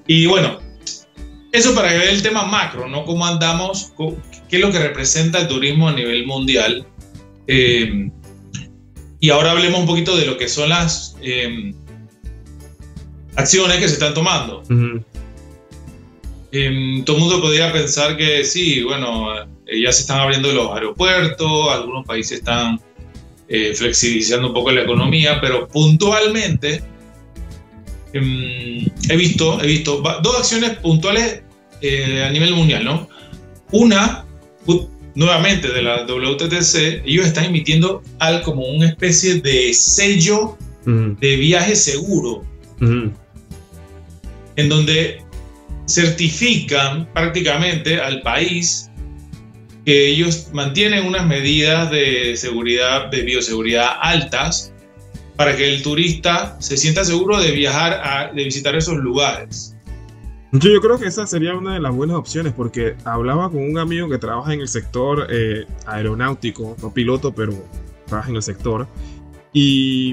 Y 0.06 0.26
bueno, 0.26 0.60
eso 1.52 1.74
para 1.74 1.92
ver 1.92 2.08
el 2.08 2.22
tema 2.22 2.44
macro, 2.44 2.88
¿no? 2.88 3.04
Cómo 3.04 3.26
andamos, 3.26 3.92
qué 4.48 4.56
es 4.56 4.62
lo 4.62 4.70
que 4.70 4.78
representa 4.78 5.40
el 5.40 5.48
turismo 5.48 5.88
a 5.88 5.92
nivel 5.92 6.26
mundial. 6.26 6.86
Eh, 7.46 8.10
y 9.18 9.30
ahora 9.30 9.50
hablemos 9.50 9.80
un 9.80 9.86
poquito 9.86 10.16
de 10.16 10.26
lo 10.26 10.38
que 10.38 10.48
son 10.48 10.70
las 10.70 11.16
em, 11.20 11.74
acciones 13.36 13.78
que 13.78 13.88
se 13.88 13.94
están 13.94 14.14
tomando. 14.14 14.62
Em, 16.52 17.04
todo 17.04 17.16
el 17.16 17.22
mundo 17.22 17.40
podría 17.40 17.72
pensar 17.72 18.16
que 18.16 18.44
sí, 18.44 18.82
bueno, 18.82 19.40
eh, 19.66 19.82
ya 19.82 19.92
se 19.92 20.02
están 20.02 20.20
abriendo 20.20 20.52
los 20.52 20.72
aeropuertos, 20.72 21.72
algunos 21.72 22.06
países 22.06 22.38
están 22.38 22.80
eh, 23.48 23.74
flexibilizando 23.74 24.48
un 24.48 24.54
poco 24.54 24.70
la 24.72 24.82
economía, 24.82 25.40
pero 25.40 25.68
puntualmente 25.68 26.82
em, 28.12 28.89
he 29.10 29.16
visto, 29.16 29.60
he 29.62 29.66
visto 29.66 30.02
dos 30.22 30.38
acciones 30.38 30.78
puntuales 30.78 31.42
eh, 31.80 32.24
a 32.24 32.30
nivel 32.30 32.54
mundial, 32.54 32.84
¿no? 32.84 33.08
Una, 33.72 34.24
nuevamente 35.14 35.68
de 35.68 35.82
la 35.82 36.04
WTTC, 36.04 37.04
ellos 37.04 37.26
están 37.26 37.46
emitiendo 37.46 38.02
al 38.20 38.42
como 38.42 38.64
una 38.64 38.86
especie 38.86 39.40
de 39.40 39.74
sello 39.74 40.56
de 40.86 41.36
viaje 41.36 41.76
seguro, 41.76 42.44
en 42.80 44.68
donde 44.68 45.22
certifican 45.86 47.12
prácticamente 47.12 48.00
al 48.00 48.22
país 48.22 48.90
que 49.84 50.08
ellos 50.08 50.48
mantienen 50.52 51.06
unas 51.06 51.26
medidas 51.26 51.90
de 51.90 52.36
seguridad, 52.36 53.10
de 53.10 53.22
bioseguridad 53.22 53.88
altas, 54.00 54.72
para 55.40 55.56
que 55.56 55.74
el 55.74 55.82
turista 55.82 56.60
se 56.60 56.76
sienta 56.76 57.02
seguro 57.02 57.40
de 57.40 57.50
viajar, 57.52 57.98
a, 58.04 58.30
de 58.30 58.44
visitar 58.44 58.74
esos 58.74 58.98
lugares. 58.98 59.74
Yo, 60.52 60.78
creo 60.82 60.98
que 60.98 61.06
esa 61.06 61.26
sería 61.26 61.54
una 61.54 61.72
de 61.72 61.80
las 61.80 61.94
buenas 61.94 62.18
opciones 62.18 62.52
porque 62.52 62.94
hablaba 63.06 63.48
con 63.48 63.62
un 63.62 63.78
amigo 63.78 64.06
que 64.10 64.18
trabaja 64.18 64.52
en 64.52 64.60
el 64.60 64.68
sector 64.68 65.28
eh, 65.30 65.64
aeronáutico, 65.86 66.76
no 66.82 66.92
piloto, 66.92 67.32
pero 67.34 67.54
trabaja 68.04 68.28
en 68.28 68.36
el 68.36 68.42
sector. 68.42 68.86
Y 69.54 70.12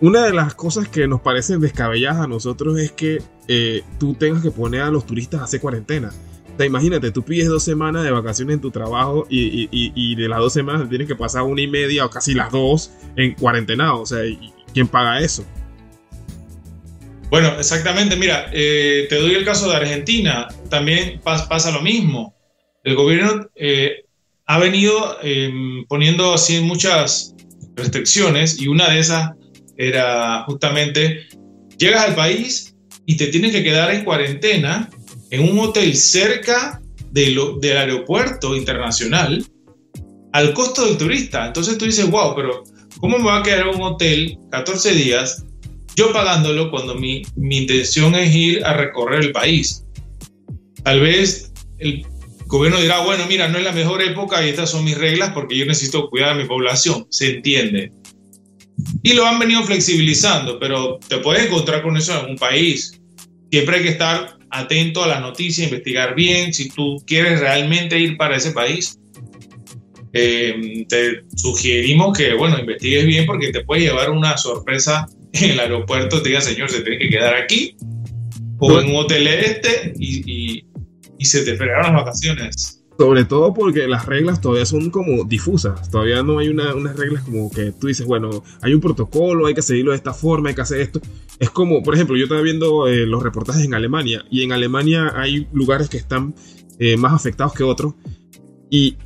una 0.00 0.22
de 0.22 0.32
las 0.32 0.54
cosas 0.54 0.88
que 0.88 1.08
nos 1.08 1.20
parecen 1.20 1.60
descabelladas 1.60 2.20
a 2.20 2.28
nosotros 2.28 2.78
es 2.78 2.92
que 2.92 3.20
eh, 3.48 3.82
tú 3.98 4.14
tengas 4.14 4.40
que 4.40 4.52
poner 4.52 4.82
a 4.82 4.90
los 4.92 5.04
turistas 5.04 5.40
a 5.40 5.44
hacer 5.46 5.60
cuarentena. 5.60 6.12
Sea, 6.56 6.66
imagínate, 6.66 7.10
tú 7.10 7.22
pides 7.22 7.48
dos 7.48 7.64
semanas 7.64 8.04
de 8.04 8.10
vacaciones 8.10 8.54
en 8.54 8.60
tu 8.60 8.70
trabajo 8.70 9.26
y, 9.28 9.68
y, 9.70 10.14
de 10.14 10.28
las 10.28 10.38
dos 10.38 10.52
semanas 10.52 10.88
tienes 10.88 11.08
que 11.08 11.16
pasar 11.16 11.42
una 11.42 11.60
y 11.60 11.66
media 11.66 12.04
o 12.04 12.10
casi 12.10 12.34
las 12.34 12.52
dos 12.52 12.92
en 13.16 13.34
cuarentena. 13.34 13.94
O 13.94 14.06
sea, 14.06 14.20
¿quién 14.72 14.86
paga 14.86 15.20
eso? 15.20 15.44
Bueno, 17.30 17.48
exactamente. 17.58 18.14
Mira, 18.14 18.48
eh, 18.52 19.06
te 19.08 19.16
doy 19.16 19.34
el 19.34 19.44
caso 19.44 19.68
de 19.68 19.76
Argentina. 19.76 20.46
También 20.70 21.20
pasa 21.24 21.70
lo 21.72 21.80
mismo. 21.80 22.34
El 22.84 22.94
gobierno 22.94 23.48
eh, 23.56 24.04
ha 24.46 24.58
venido 24.58 25.18
em, 25.22 25.84
poniendo 25.86 26.34
así 26.34 26.60
muchas 26.60 27.34
restricciones 27.74 28.60
y 28.60 28.68
una 28.68 28.90
de 28.90 29.00
esas 29.00 29.30
era 29.76 30.44
justamente, 30.44 31.26
llegas 31.78 32.04
al 32.04 32.14
país 32.14 32.76
y 33.06 33.16
te 33.16 33.26
tienes 33.28 33.52
que 33.52 33.64
quedar 33.64 33.92
en 33.92 34.04
cuarentena 34.04 34.88
en 35.34 35.50
un 35.50 35.58
hotel 35.58 35.96
cerca 35.96 36.80
del 37.10 37.38
aeropuerto 37.62 38.56
internacional 38.56 39.44
al 40.32 40.52
costo 40.52 40.84
del 40.86 40.96
turista. 40.96 41.46
Entonces 41.46 41.78
tú 41.78 41.84
dices, 41.84 42.10
wow, 42.10 42.34
pero 42.34 42.64
¿cómo 42.98 43.18
me 43.18 43.24
va 43.24 43.38
a 43.38 43.42
quedar 43.42 43.68
un 43.68 43.82
hotel 43.82 44.38
14 44.50 44.92
días 44.92 45.44
yo 45.96 46.12
pagándolo 46.12 46.70
cuando 46.70 46.94
mi, 46.94 47.22
mi 47.36 47.58
intención 47.58 48.14
es 48.14 48.34
ir 48.34 48.64
a 48.64 48.74
recorrer 48.74 49.22
el 49.22 49.32
país. 49.32 49.84
Tal 50.82 51.00
vez 51.00 51.52
el 51.78 52.04
gobierno 52.46 52.80
dirá, 52.80 53.00
bueno, 53.00 53.26
mira, 53.28 53.48
no 53.48 53.58
es 53.58 53.64
la 53.64 53.72
mejor 53.72 54.02
época 54.02 54.44
y 54.44 54.50
estas 54.50 54.70
son 54.70 54.84
mis 54.84 54.98
reglas 54.98 55.32
porque 55.32 55.56
yo 55.56 55.66
necesito 55.66 56.10
cuidar 56.10 56.30
a 56.30 56.34
mi 56.34 56.44
población, 56.44 57.06
se 57.10 57.36
entiende. 57.36 57.92
Y 59.02 59.12
lo 59.12 59.24
han 59.24 59.38
venido 59.38 59.62
flexibilizando, 59.62 60.58
pero 60.58 60.98
te 61.08 61.18
puedes 61.18 61.46
encontrar 61.46 61.82
con 61.82 61.96
eso 61.96 62.18
en 62.24 62.32
un 62.32 62.36
país. 62.36 63.00
Siempre 63.50 63.76
hay 63.76 63.82
que 63.84 63.90
estar 63.90 64.36
atento 64.54 65.04
a 65.04 65.08
las 65.08 65.20
noticias, 65.20 65.68
investigar 65.68 66.14
bien 66.14 66.54
si 66.54 66.68
tú 66.68 67.02
quieres 67.06 67.40
realmente 67.40 67.98
ir 67.98 68.16
para 68.16 68.36
ese 68.36 68.52
país. 68.52 68.98
Eh, 70.12 70.84
te 70.88 71.22
sugerimos 71.34 72.16
que, 72.16 72.34
bueno, 72.34 72.58
investigues 72.58 73.04
bien 73.04 73.26
porque 73.26 73.50
te 73.50 73.64
puede 73.64 73.82
llevar 73.82 74.10
una 74.10 74.36
sorpresa 74.36 75.06
en 75.32 75.50
el 75.50 75.60
aeropuerto 75.60 76.22
te 76.22 76.28
diga, 76.28 76.40
señor, 76.40 76.70
se 76.70 76.82
tiene 76.82 76.98
que 76.98 77.10
quedar 77.10 77.34
aquí 77.34 77.76
o 78.58 78.80
en 78.80 78.90
un 78.90 78.96
hotel 78.96 79.26
este 79.26 79.92
y, 79.98 80.64
y, 81.18 81.24
se 81.24 81.42
te 81.42 81.56
fregaron 81.56 81.94
las 81.94 82.04
vacaciones. 82.04 82.83
Sobre 82.96 83.24
todo 83.24 83.52
porque 83.52 83.88
las 83.88 84.06
reglas 84.06 84.40
todavía 84.40 84.66
son 84.66 84.90
como 84.90 85.24
difusas. 85.24 85.90
Todavía 85.90 86.22
no 86.22 86.38
hay 86.38 86.48
una, 86.48 86.74
unas 86.74 86.96
reglas 86.96 87.24
como 87.24 87.50
que 87.50 87.72
tú 87.72 87.88
dices, 87.88 88.06
bueno, 88.06 88.44
hay 88.62 88.72
un 88.72 88.80
protocolo, 88.80 89.46
hay 89.46 89.54
que 89.54 89.62
seguirlo 89.62 89.90
de 89.90 89.96
esta 89.96 90.14
forma, 90.14 90.50
hay 90.50 90.54
que 90.54 90.60
hacer 90.60 90.80
esto. 90.80 91.00
Es 91.40 91.50
como, 91.50 91.82
por 91.82 91.94
ejemplo, 91.94 92.16
yo 92.16 92.24
estaba 92.24 92.40
viendo 92.40 92.86
eh, 92.86 93.04
los 93.06 93.22
reportajes 93.22 93.64
en 93.64 93.74
Alemania 93.74 94.24
y 94.30 94.44
en 94.44 94.52
Alemania 94.52 95.12
hay 95.16 95.48
lugares 95.52 95.88
que 95.88 95.96
están 95.96 96.34
eh, 96.78 96.96
más 96.96 97.12
afectados 97.12 97.52
que 97.52 97.64
otros. 97.64 97.94
Y 98.70 98.96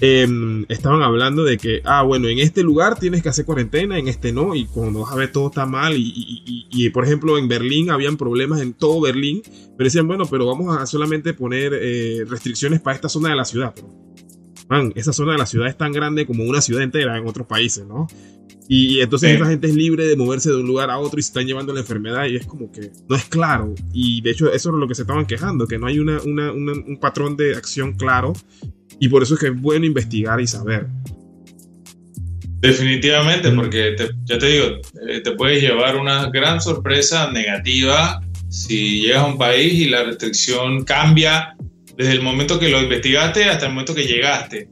Em, 0.00 0.66
estaban 0.68 1.02
hablando 1.02 1.44
de 1.44 1.56
que, 1.56 1.80
ah, 1.84 2.02
bueno, 2.02 2.26
en 2.28 2.40
este 2.40 2.64
lugar 2.64 2.98
tienes 2.98 3.22
que 3.22 3.28
hacer 3.28 3.44
cuarentena, 3.44 3.96
en 3.96 4.08
este 4.08 4.32
no, 4.32 4.54
y 4.56 4.66
cuando 4.66 5.00
vas 5.02 5.12
a 5.12 5.16
ver 5.16 5.30
todo 5.30 5.48
está 5.48 5.66
mal, 5.66 5.94
y, 5.96 6.90
por 6.90 7.04
ejemplo 7.04 7.38
en 7.38 7.46
Berlín 7.46 7.90
habían 7.90 8.16
problemas 8.16 8.60
en 8.60 8.74
todo 8.74 9.00
Berlín, 9.00 9.42
pero 9.76 9.86
decían, 9.86 10.08
bueno, 10.08 10.24
pero 10.26 10.46
vamos 10.46 10.76
a 10.76 10.86
solamente 10.86 11.32
poner 11.32 11.72
eh, 11.74 12.24
restricciones 12.28 12.80
para 12.80 12.96
esta 12.96 13.08
zona 13.08 13.30
de 13.30 13.36
la 13.36 13.44
ciudad. 13.44 13.72
man, 14.68 14.92
esa 14.96 15.12
zona 15.12 15.32
de 15.32 15.38
la 15.38 15.46
ciudad 15.46 15.68
es 15.68 15.76
tan 15.76 15.92
grande 15.92 16.26
como 16.26 16.44
una 16.44 16.60
ciudad 16.60 16.82
entera 16.82 17.16
en 17.16 17.28
otros 17.28 17.46
países, 17.46 17.86
¿no? 17.86 18.08
Y 18.66 19.00
entonces 19.00 19.32
esa 19.32 19.46
gente 19.46 19.66
es 19.66 19.74
libre 19.74 20.06
de 20.06 20.16
moverse 20.16 20.48
de 20.48 20.56
un 20.56 20.66
lugar 20.66 20.90
a 20.90 20.98
otro 20.98 21.20
y 21.20 21.22
se 21.22 21.28
están 21.28 21.46
llevando 21.46 21.74
la 21.74 21.80
enfermedad 21.80 22.24
y 22.26 22.36
es 22.36 22.46
como 22.46 22.72
que 22.72 22.90
no 23.08 23.14
es 23.14 23.24
claro. 23.26 23.74
Y 23.92 24.22
de 24.22 24.30
hecho 24.30 24.50
eso 24.50 24.70
es 24.70 24.76
lo 24.76 24.88
que 24.88 24.94
se 24.94 25.02
estaban 25.02 25.26
quejando, 25.26 25.66
que 25.66 25.78
no 25.78 25.86
hay 25.86 25.98
una, 25.98 26.22
un 26.22 26.98
patrón 26.98 27.36
de 27.36 27.54
acción 27.56 27.92
claro 27.92 28.32
y 28.98 29.08
por 29.08 29.22
eso 29.22 29.34
es 29.34 29.40
que 29.40 29.46
es 29.48 29.60
bueno 29.60 29.86
investigar 29.86 30.40
y 30.40 30.46
saber. 30.46 30.86
Definitivamente, 32.60 33.50
porque 33.50 33.94
ya 34.24 34.38
te 34.38 34.46
digo, 34.46 34.66
eh, 35.06 35.20
te 35.20 35.32
puedes 35.32 35.62
llevar 35.62 35.96
una 35.96 36.30
gran 36.30 36.60
sorpresa 36.60 37.30
negativa 37.30 38.22
si 38.48 39.02
llegas 39.02 39.24
a 39.24 39.26
un 39.26 39.36
país 39.36 39.74
y 39.74 39.88
la 39.90 40.04
restricción 40.04 40.84
cambia 40.84 41.56
desde 41.96 42.12
el 42.12 42.22
momento 42.22 42.58
que 42.58 42.68
lo 42.68 42.80
investigaste 42.80 43.44
hasta 43.44 43.66
el 43.66 43.72
momento 43.72 43.94
que 43.94 44.06
llegaste. 44.06 44.68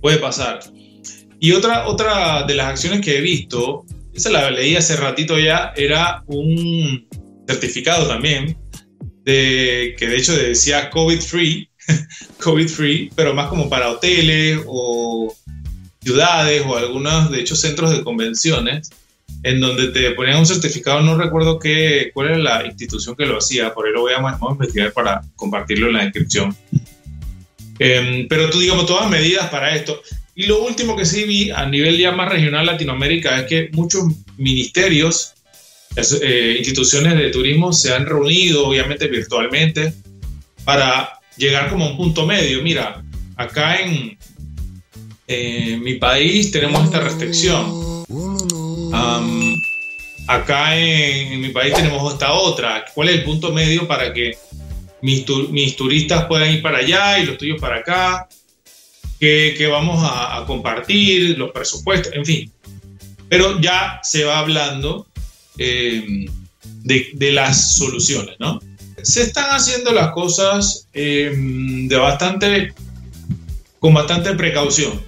Puede 0.00 0.18
pasar. 0.18 0.60
Y 1.40 1.52
otra, 1.52 1.86
otra 1.86 2.42
de 2.42 2.54
las 2.54 2.66
acciones 2.66 3.00
que 3.00 3.18
he 3.18 3.20
visto, 3.20 3.86
esa 4.12 4.30
la 4.30 4.50
leí 4.50 4.76
hace 4.76 4.96
ratito 4.96 5.38
ya, 5.38 5.72
era 5.76 6.22
un 6.26 7.06
certificado 7.46 8.06
también, 8.06 8.58
de, 9.24 9.94
que 9.96 10.08
de 10.08 10.16
hecho 10.16 10.36
decía 10.36 10.90
COVID-free, 10.90 11.67
COVID-free, 12.42 13.10
pero 13.14 13.34
más 13.34 13.48
como 13.48 13.68
para 13.68 13.90
hoteles 13.90 14.60
o 14.66 15.34
ciudades 16.02 16.62
o 16.66 16.76
algunos, 16.76 17.30
de 17.30 17.40
hecho, 17.40 17.56
centros 17.56 17.90
de 17.90 18.02
convenciones, 18.02 18.90
en 19.42 19.60
donde 19.60 19.88
te 19.88 20.10
ponían 20.12 20.38
un 20.38 20.46
certificado, 20.46 21.00
no 21.00 21.16
recuerdo 21.16 21.58
qué, 21.58 22.10
cuál 22.12 22.28
era 22.28 22.38
la 22.38 22.66
institución 22.66 23.14
que 23.14 23.26
lo 23.26 23.38
hacía, 23.38 23.72
por 23.72 23.86
ahí 23.86 23.92
lo 23.92 24.00
voy 24.00 24.12
a, 24.12 24.38
investigar 24.50 24.92
para 24.92 25.22
compartirlo 25.36 25.88
en 25.88 25.92
la 25.92 26.04
descripción. 26.04 26.56
Em, 27.78 28.26
pero 28.26 28.50
tú, 28.50 28.58
digamos, 28.58 28.86
todas 28.86 29.08
medidas 29.08 29.48
para 29.50 29.74
esto. 29.74 30.02
Y 30.34 30.46
lo 30.46 30.62
último 30.64 30.96
que 30.96 31.04
sí 31.04 31.24
vi 31.24 31.50
a 31.50 31.66
nivel 31.66 31.98
ya 31.98 32.12
más 32.12 32.28
regional 32.28 32.66
Latinoamérica 32.66 33.40
es 33.40 33.46
que 33.46 33.68
muchos 33.72 34.04
ministerios, 34.36 35.34
eh, 35.96 36.56
instituciones 36.58 37.16
de 37.16 37.30
turismo 37.30 37.72
se 37.72 37.92
han 37.92 38.06
reunido, 38.06 38.66
obviamente 38.66 39.06
virtualmente, 39.08 39.94
para 40.64 41.17
llegar 41.38 41.70
como 41.70 41.86
a 41.86 41.90
un 41.90 41.96
punto 41.96 42.26
medio. 42.26 42.62
Mira, 42.62 43.02
acá 43.36 43.78
en, 43.80 44.18
mi 45.82 45.94
país 45.94 46.50
tenemos 46.50 46.84
esta 46.84 47.00
restricción. 47.00 48.04
acá 50.26 50.76
en, 50.76 51.40
mi 51.40 51.50
país 51.50 51.74
tenemos 51.74 52.12
esta 52.12 52.32
otra. 52.32 52.84
¿Cuál 52.94 53.10
es 53.10 53.16
el 53.16 53.24
punto 53.24 53.52
medio 53.52 53.86
para 53.86 54.12
que 54.12 54.36
mis, 55.00 55.24
turistas 55.76 56.26
puedan 56.26 56.52
ir 56.52 56.62
para 56.62 56.78
allá 56.78 57.18
y 57.18 57.26
los 57.26 57.38
tuyos 57.38 57.60
para 57.60 57.76
acá? 57.76 58.28
que, 59.18 59.68
vamos 59.70 59.98
a, 60.02 60.44
compartir, 60.46 61.36
los 61.36 61.50
presupuestos, 61.50 62.12
en 62.14 62.24
fin. 62.24 62.52
Pero 63.28 63.60
ya 63.60 64.00
se 64.02 64.24
va 64.24 64.38
hablando 64.38 65.06
eh, 65.58 66.26
de, 66.84 67.32
las 67.32 67.76
soluciones, 67.76 68.36
¿no? 68.38 68.60
Se 69.02 69.22
están 69.22 69.50
haciendo 69.50 69.92
las 69.92 70.12
cosas 70.12 70.88
eh, 70.92 71.32
de 71.34 71.96
bastante, 71.96 72.74
con 73.78 73.94
bastante 73.94 74.34
precaución, 74.34 75.00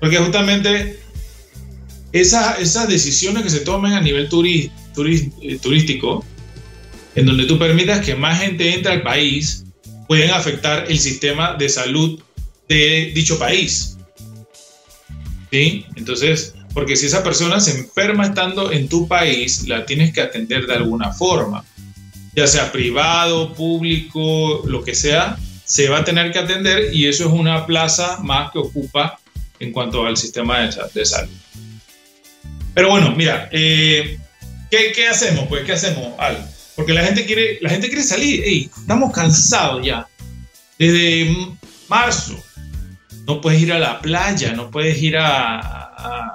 porque 0.00 0.18
justamente 0.18 1.00
esas, 2.12 2.58
esas 2.58 2.88
decisiones 2.88 3.42
que 3.42 3.50
se 3.50 3.60
tomen 3.60 3.92
a 3.92 4.00
nivel 4.00 4.24
eh, 4.24 5.58
turístico, 5.62 6.24
en 7.14 7.26
donde 7.26 7.44
tú 7.44 7.58
permitas 7.58 8.04
que 8.04 8.14
más 8.14 8.40
gente 8.40 8.74
entre 8.74 8.92
al 8.92 9.02
país, 9.02 9.64
pueden 10.08 10.30
afectar 10.30 10.86
el 10.90 10.98
sistema 10.98 11.54
de 11.54 11.68
salud 11.68 12.20
de 12.68 13.12
dicho 13.14 13.38
país. 13.38 13.96
¿Sí? 15.52 15.84
Entonces, 15.96 16.54
porque 16.74 16.96
si 16.96 17.06
esa 17.06 17.22
persona 17.22 17.60
se 17.60 17.78
enferma 17.78 18.26
estando 18.26 18.70
en 18.72 18.88
tu 18.88 19.08
país, 19.08 19.66
la 19.66 19.84
tienes 19.84 20.12
que 20.12 20.20
atender 20.20 20.66
de 20.66 20.74
alguna 20.74 21.12
forma, 21.12 21.64
ya 22.34 22.46
sea 22.46 22.70
privado, 22.72 23.54
público, 23.54 24.62
lo 24.66 24.82
que 24.84 24.94
sea, 24.94 25.36
se 25.64 25.88
va 25.88 25.98
a 25.98 26.04
tener 26.04 26.32
que 26.32 26.38
atender 26.38 26.92
y 26.92 27.06
eso 27.06 27.26
es 27.26 27.32
una 27.32 27.66
plaza 27.66 28.18
más 28.22 28.50
que 28.50 28.58
ocupa 28.58 29.18
en 29.58 29.72
cuanto 29.72 30.04
al 30.06 30.16
sistema 30.16 30.60
de, 30.60 31.04
salud. 31.04 31.30
Pero 32.74 32.90
bueno, 32.90 33.14
mira, 33.14 33.48
eh, 33.52 34.18
¿qué, 34.70 35.06
hacemos? 35.06 35.46
Pues, 35.48 35.64
¿qué 35.64 35.72
hacemos, 35.72 36.18
Al? 36.18 36.38
Porque 36.74 36.92
la 36.92 37.04
gente 37.04 37.26
quiere, 37.26 37.58
la 37.60 37.68
gente 37.70 37.88
quiere 37.88 38.02
salir. 38.02 38.42
estamos 38.44 39.12
cansados 39.12 39.84
ya. 39.84 40.08
Desde 40.78 41.36
marzo, 41.88 42.42
no 43.26 43.40
puedes 43.40 43.60
ir 43.60 43.72
a 43.72 43.78
la 43.78 44.00
playa, 44.00 44.52
no 44.52 44.70
puedes 44.70 45.00
ir 45.02 45.16
a, 45.18 46.32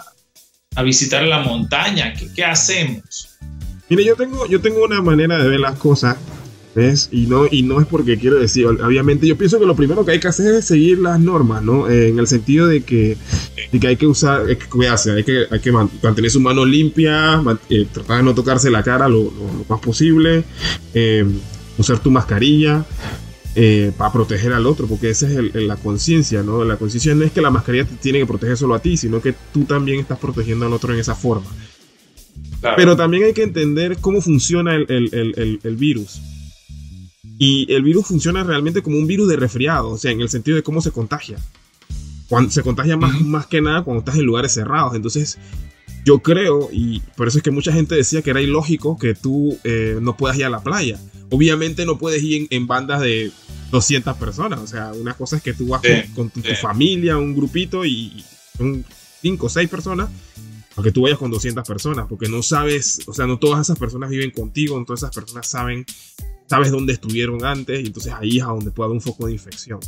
visitar 0.83 1.23
la 1.23 1.39
montaña. 1.39 2.13
¿Qué, 2.13 2.31
¿Qué, 2.33 2.45
hacemos? 2.45 3.29
Mire, 3.89 4.03
yo 4.03 4.15
tengo, 4.15 4.47
yo 4.47 4.61
tengo 4.61 4.83
una 4.83 5.01
manera 5.01 5.41
de 5.41 5.49
ver 5.49 5.59
las 5.59 5.77
cosas. 5.77 6.17
¿Ves? 6.73 7.07
Y 7.09 7.27
no, 7.27 7.45
y 7.49 7.63
no 7.63 7.79
es 7.79 7.87
porque 7.87 8.17
quiero 8.17 8.37
decir, 8.37 8.65
obviamente 8.65 9.25
yo 9.25 9.37
pienso 9.37 9.57
que 9.61 9.65
lo 9.65 9.77
primero 9.77 10.03
que 10.03 10.11
hay 10.11 10.19
que 10.19 10.27
hacer 10.27 10.55
es 10.55 10.65
seguir 10.65 10.99
las 10.99 11.17
normas, 11.21 11.63
¿no? 11.63 11.89
Eh, 11.89 12.09
en 12.09 12.19
el 12.19 12.27
sentido 12.27 12.67
de 12.67 12.83
que, 12.83 13.15
de 13.71 13.79
que 13.79 13.87
hay 13.87 13.95
que 13.95 14.05
usar, 14.05 14.45
hay 14.45 14.57
que 14.57 14.65
cuidarse, 14.65 15.13
hay 15.13 15.23
que, 15.23 15.45
hay 15.49 15.61
que 15.61 15.71
mantener 15.71 16.29
su 16.29 16.41
mano 16.41 16.65
limpia, 16.65 17.41
eh, 17.69 17.87
tratar 17.89 18.17
de 18.17 18.23
no 18.23 18.35
tocarse 18.35 18.69
la 18.69 18.83
cara 18.83 19.07
lo, 19.07 19.31
más 19.69 19.79
posible, 19.79 20.43
eh, 20.93 21.25
usar 21.77 21.99
tu 21.99 22.11
mascarilla, 22.11 22.85
para 23.95 24.11
proteger 24.11 24.51
al 24.51 24.65
otro, 24.65 24.85
porque 24.85 25.11
esa 25.11 25.29
es 25.31 25.55
la 25.55 25.77
conciencia, 25.77 26.43
¿no? 26.43 26.65
La 26.65 26.75
conciencia 26.75 27.15
no 27.15 27.23
es 27.23 27.31
que 27.31 27.39
la 27.39 27.51
mascarilla 27.51 27.85
te 27.85 27.95
tiene 27.95 28.19
que 28.19 28.25
proteger 28.25 28.57
solo 28.57 28.75
a 28.75 28.79
ti, 28.79 28.97
sino 28.97 29.21
que 29.21 29.33
tú 29.53 29.63
también 29.63 30.01
estás 30.01 30.19
protegiendo 30.19 30.65
al 30.65 30.73
otro 30.73 30.93
en 30.93 30.99
esa 30.99 31.15
forma. 31.15 31.47
Pero 32.75 32.95
también 32.95 33.23
hay 33.23 33.33
que 33.33 33.43
entender 33.43 33.97
cómo 33.97 34.21
funciona 34.21 34.75
el, 34.75 35.75
virus. 35.77 36.21
Y 37.37 37.71
el 37.71 37.83
virus 37.83 38.07
funciona 38.07 38.43
realmente 38.43 38.81
como 38.81 38.97
un 38.97 39.07
virus 39.07 39.27
de 39.27 39.35
resfriado, 39.35 39.89
o 39.89 39.97
sea, 39.97 40.11
en 40.11 40.21
el 40.21 40.29
sentido 40.29 40.55
de 40.55 40.63
cómo 40.63 40.81
se 40.81 40.91
contagia. 40.91 41.37
Cuando, 42.27 42.49
se 42.49 42.63
contagia 42.63 42.97
más, 42.97 43.21
más 43.21 43.45
que 43.45 43.61
nada 43.61 43.83
cuando 43.83 43.99
estás 43.99 44.15
en 44.15 44.25
lugares 44.25 44.53
cerrados. 44.53 44.95
Entonces, 44.95 45.37
yo 46.05 46.19
creo, 46.19 46.69
y 46.71 47.01
por 47.17 47.27
eso 47.27 47.39
es 47.39 47.43
que 47.43 47.49
mucha 47.49 47.73
gente 47.73 47.95
decía 47.95 48.21
que 48.21 48.29
era 48.29 48.39
ilógico 48.39 48.97
que 48.97 49.15
tú 49.15 49.57
eh, 49.63 49.97
no 50.01 50.15
puedas 50.15 50.37
ir 50.37 50.45
a 50.45 50.49
la 50.49 50.61
playa. 50.61 50.99
Obviamente 51.31 51.83
no 51.85 51.97
puedes 51.97 52.21
ir 52.21 52.47
en 52.51 52.67
bandas 52.67 53.01
de 53.01 53.31
200 53.71 54.15
personas. 54.17 54.59
O 54.59 54.67
sea, 54.67 54.91
una 54.93 55.15
cosa 55.15 55.37
es 55.37 55.41
que 55.41 55.53
tú 55.53 55.67
vas 55.67 55.81
con, 56.13 56.29
tu, 56.29 56.41
familia, 56.61 57.17
un 57.17 57.35
grupito 57.35 57.85
y 57.85 58.23
son 58.55 58.85
5 59.21 59.45
o 59.47 59.49
6 59.49 59.67
personas, 59.67 60.09
aunque 60.75 60.91
tú 60.91 61.03
vayas 61.03 61.17
con 61.17 61.31
200 61.31 61.67
personas, 61.67 62.05
porque 62.07 62.27
no 62.27 62.43
sabes, 62.43 63.01
o 63.07 63.13
sea, 63.13 63.25
no 63.25 63.39
todas 63.39 63.61
esas 63.61 63.79
personas 63.79 64.09
viven 64.09 64.31
contigo, 64.31 64.77
no 64.77 64.85
todas 64.85 65.03
esas 65.03 65.15
personas 65.15 65.47
saben, 65.47 65.85
sabes 66.47 66.71
dónde 66.71 66.93
estuvieron 66.93 67.45
antes, 67.45 67.81
y 67.83 67.87
entonces 67.87 68.13
ahí 68.13 68.37
es 68.37 68.43
a 68.43 68.47
donde 68.47 68.71
puede 68.71 68.87
haber 68.87 68.95
un 68.95 69.01
foco 69.01 69.27
de 69.27 69.33
infección. 69.33 69.79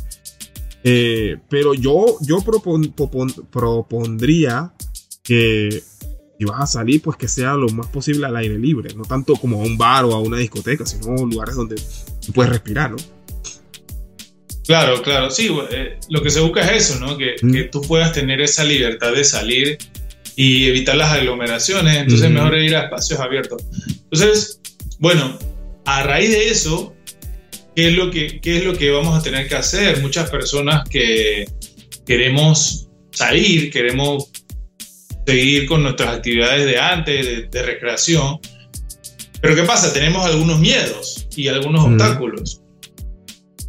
Eh, 0.84 1.36
pero 1.48 1.74
yo, 1.74 2.16
yo 2.22 2.38
propondría 3.50 4.72
que 5.22 5.82
si 6.38 6.44
vas 6.44 6.60
a 6.60 6.66
salir, 6.66 7.02
pues 7.02 7.16
que 7.16 7.28
sea 7.28 7.54
lo 7.54 7.68
más 7.68 7.88
posible 7.88 8.26
al 8.26 8.36
aire 8.36 8.58
libre, 8.58 8.94
no 8.94 9.02
tanto 9.02 9.34
como 9.34 9.60
a 9.60 9.64
un 9.64 9.76
bar 9.76 10.04
o 10.04 10.14
a 10.14 10.20
una 10.20 10.38
discoteca, 10.38 10.86
sino 10.86 11.16
lugares 11.26 11.56
donde 11.56 11.76
tú 12.24 12.32
puedes 12.32 12.50
respirar, 12.52 12.92
¿no? 12.92 12.96
Claro, 14.64 15.02
claro, 15.02 15.30
sí, 15.30 15.50
eh, 15.70 15.98
lo 16.10 16.22
que 16.22 16.30
se 16.30 16.40
busca 16.40 16.60
es 16.60 16.90
eso, 16.90 17.00
¿no? 17.00 17.16
Que, 17.16 17.36
que, 17.36 17.64
tú 17.64 17.80
puedas 17.80 18.12
tener 18.12 18.40
esa 18.40 18.64
libertad 18.64 19.12
de 19.12 19.24
salir 19.24 19.78
y 20.40 20.68
evitar 20.68 20.94
las 20.94 21.10
aglomeraciones, 21.10 21.96
entonces 21.96 22.26
es 22.26 22.32
mejor 22.32 22.56
ir 22.58 22.76
a 22.76 22.84
espacios 22.84 23.18
abiertos. 23.18 23.60
Entonces, 24.04 24.60
bueno, 25.00 25.36
a 25.84 26.04
raíz 26.04 26.30
de 26.30 26.50
eso, 26.50 26.94
¿qué 27.74 27.88
es 27.88 27.94
lo 27.94 28.12
que, 28.12 28.40
qué 28.40 28.58
es 28.58 28.64
lo 28.64 28.72
que 28.72 28.92
vamos 28.92 29.18
a 29.18 29.22
tener 29.24 29.48
que 29.48 29.56
hacer? 29.56 30.00
Muchas 30.00 30.30
personas 30.30 30.88
que 30.88 31.44
queremos 32.06 32.88
salir, 33.10 33.72
queremos 33.72 34.30
seguir 35.26 35.66
con 35.66 35.82
nuestras 35.82 36.18
actividades 36.18 36.66
de 36.66 36.78
antes, 36.78 37.50
de, 37.50 37.62
recreación. 37.64 38.38
Pero 39.40 39.56
¿qué 39.56 39.64
pasa? 39.64 39.92
Tenemos 39.92 40.24
algunos 40.24 40.60
miedos 40.60 41.26
y 41.34 41.48
algunos 41.48 41.84
obstáculos. 41.84 42.62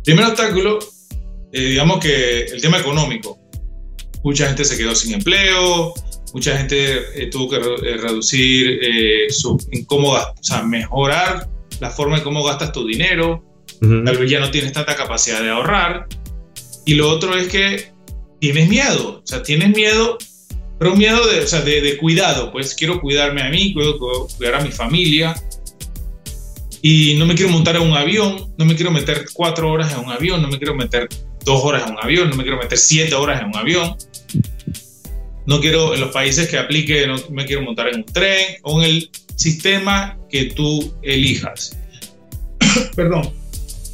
Primer 0.03 0.25
obstáculo, 0.25 0.77
eh, 1.51 1.61
digamos 1.61 1.99
que 1.99 2.43
el 2.43 2.61
tema 2.61 2.77
económico. 2.77 3.39
Mucha 4.23 4.45
gente 4.45 4.65
se 4.65 4.77
quedó 4.77 4.93
sin 4.93 5.15
empleo, 5.15 5.95
mucha 6.33 6.57
gente 6.57 7.21
eh, 7.21 7.27
tuvo 7.27 7.49
que 7.49 7.57
eh, 7.57 7.97
reducir 7.97 8.79
su, 9.29 9.57
en 9.71 9.85
cómo, 9.85 10.13
o 10.13 10.33
sea, 10.41 10.63
mejorar 10.63 11.49
la 11.79 11.89
forma 11.89 12.17
en 12.17 12.23
cómo 12.23 12.43
gastas 12.43 12.71
tu 12.71 12.85
dinero. 12.85 13.43
Tal 13.79 14.17
vez 14.17 14.29
ya 14.29 14.41
no 14.41 14.51
tienes 14.51 14.73
tanta 14.73 14.95
capacidad 14.95 15.41
de 15.41 15.49
ahorrar. 15.49 16.07
Y 16.85 16.95
lo 16.95 17.09
otro 17.09 17.37
es 17.37 17.47
que 17.47 17.93
tienes 18.39 18.67
miedo, 18.67 19.21
o 19.23 19.27
sea, 19.27 19.41
tienes 19.41 19.69
miedo, 19.69 20.17
pero 20.77 20.93
un 20.93 20.97
miedo 20.97 21.25
de, 21.27 21.41
o 21.41 21.47
sea, 21.47 21.61
de, 21.61 21.81
de, 21.81 21.97
cuidado, 21.97 22.51
pues 22.51 22.73
quiero 22.73 22.99
cuidarme 22.99 23.41
a 23.41 23.49
mí, 23.49 23.73
quiero 23.73 23.97
cuidar 24.37 24.55
a 24.55 24.61
mi 24.61 24.71
familia, 24.71 25.35
y 26.81 27.15
no 27.15 27.25
me 27.25 27.35
quiero 27.35 27.51
montar 27.51 27.75
en 27.75 27.83
un 27.83 27.95
avión, 27.95 28.53
no 28.57 28.65
me 28.65 28.75
quiero 28.75 28.91
meter 28.91 29.25
cuatro 29.33 29.69
horas 29.71 29.93
en 29.93 29.99
un 29.99 30.11
avión, 30.11 30.41
no 30.41 30.47
me 30.47 30.57
quiero 30.57 30.75
meter 30.75 31.09
dos 31.43 31.63
horas 31.63 31.85
en 31.85 31.93
un 31.93 31.99
avión, 32.01 32.29
no 32.29 32.35
me 32.35 32.43
quiero 32.43 32.57
meter 32.57 32.77
siete 32.77 33.15
horas 33.15 33.41
en 33.41 33.47
un 33.47 33.57
avión. 33.57 33.95
No 35.49 35.59
quiero, 35.59 35.95
en 35.95 35.99
los 35.99 36.11
países 36.11 36.47
que 36.47 36.59
aplique, 36.59 37.07
no 37.07 37.15
me 37.31 37.43
quiero 37.43 37.63
montar 37.63 37.87
en 37.87 37.95
un 37.95 38.05
tren 38.05 38.57
o 38.61 38.83
en 38.83 38.87
el 38.87 39.09
sistema 39.35 40.15
que 40.29 40.45
tú 40.45 40.93
elijas. 41.01 41.75
Perdón. 42.95 43.33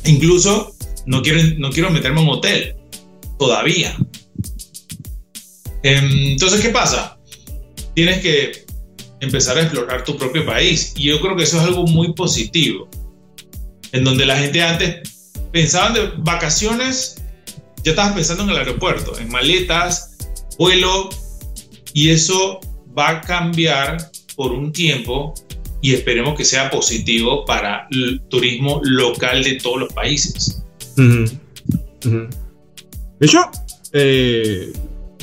Incluso 0.03 0.75
no 1.05 1.21
quiero, 1.21 1.41
no 1.57 1.69
quiero 1.69 1.91
meterme 1.91 2.19
en 2.19 2.27
un 2.27 2.33
hotel 2.33 2.75
todavía. 3.39 3.95
Em, 5.81 6.31
entonces, 6.33 6.59
¿qué 6.59 6.71
pasa? 6.71 7.17
Tienes 7.93 8.19
que 8.19 8.65
empezar 9.21 9.57
a 9.57 9.61
explorar 9.61 10.03
tu 10.03 10.17
propio 10.17 10.45
país. 10.45 10.91
Y 10.97 11.03
yo 11.03 11.21
creo 11.21 11.37
que 11.37 11.43
eso 11.43 11.55
es 11.55 11.63
algo 11.63 11.87
muy 11.87 12.11
positivo. 12.11 12.89
En 13.93 14.03
donde 14.03 14.25
la 14.25 14.37
gente 14.37 14.61
antes 14.61 15.31
pensaban 15.53 15.93
de 15.93 16.11
vacaciones, 16.17 17.23
ya 17.81 17.91
estabas 17.91 18.11
pensando 18.11 18.43
en 18.43 18.49
el 18.49 18.57
aeropuerto, 18.57 19.17
en 19.17 19.29
maletas, 19.29 20.17
vuelo, 20.57 21.09
y 21.95 22.09
eso 22.09 22.59
va 22.97 23.09
a 23.09 23.21
cambiar 23.21 24.11
por 24.35 24.51
un 24.51 24.73
tiempo 24.73 25.33
y 25.81 25.93
esperemos 25.93 26.35
que 26.37 26.43
sea 26.43 26.69
positivo 26.69 27.45
para 27.45 27.87
el 27.89 28.21
turismo 28.27 28.81
local 28.83 29.41
de 29.41 29.53
todos 29.53 29.79
los 29.79 29.93
países. 29.93 30.61
De 30.97 32.27
hecho, 33.21 33.39
eh, 33.93 34.73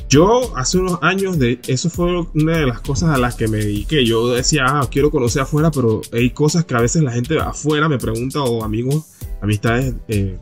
yo 0.09 0.57
hace 0.57 0.79
unos 0.79 0.99
años, 1.03 1.39
de, 1.39 1.61
eso 1.67 1.91
fue 1.91 2.25
una 2.35 2.57
de 2.57 2.67
las 2.67 2.81
cosas 2.81 3.11
a 3.11 3.19
las 3.19 3.35
que 3.35 3.49
me 3.49 3.59
dediqué. 3.59 4.07
Yo 4.07 4.33
decía, 4.33 4.65
ah, 4.67 4.89
quiero 4.91 5.11
conocer 5.11 5.43
afuera, 5.43 5.71
pero 5.71 6.01
hay 6.11 6.31
cosas 6.31 6.65
que 6.65 6.75
a 6.75 6.81
veces 6.81 7.03
la 7.03 7.13
gente 7.13 7.39
afuera 7.39 7.87
me 7.87 7.99
pregunta, 7.99 8.43
o 8.43 8.65
amigos, 8.65 9.05
amistades 9.43 9.95
eh, 10.09 10.39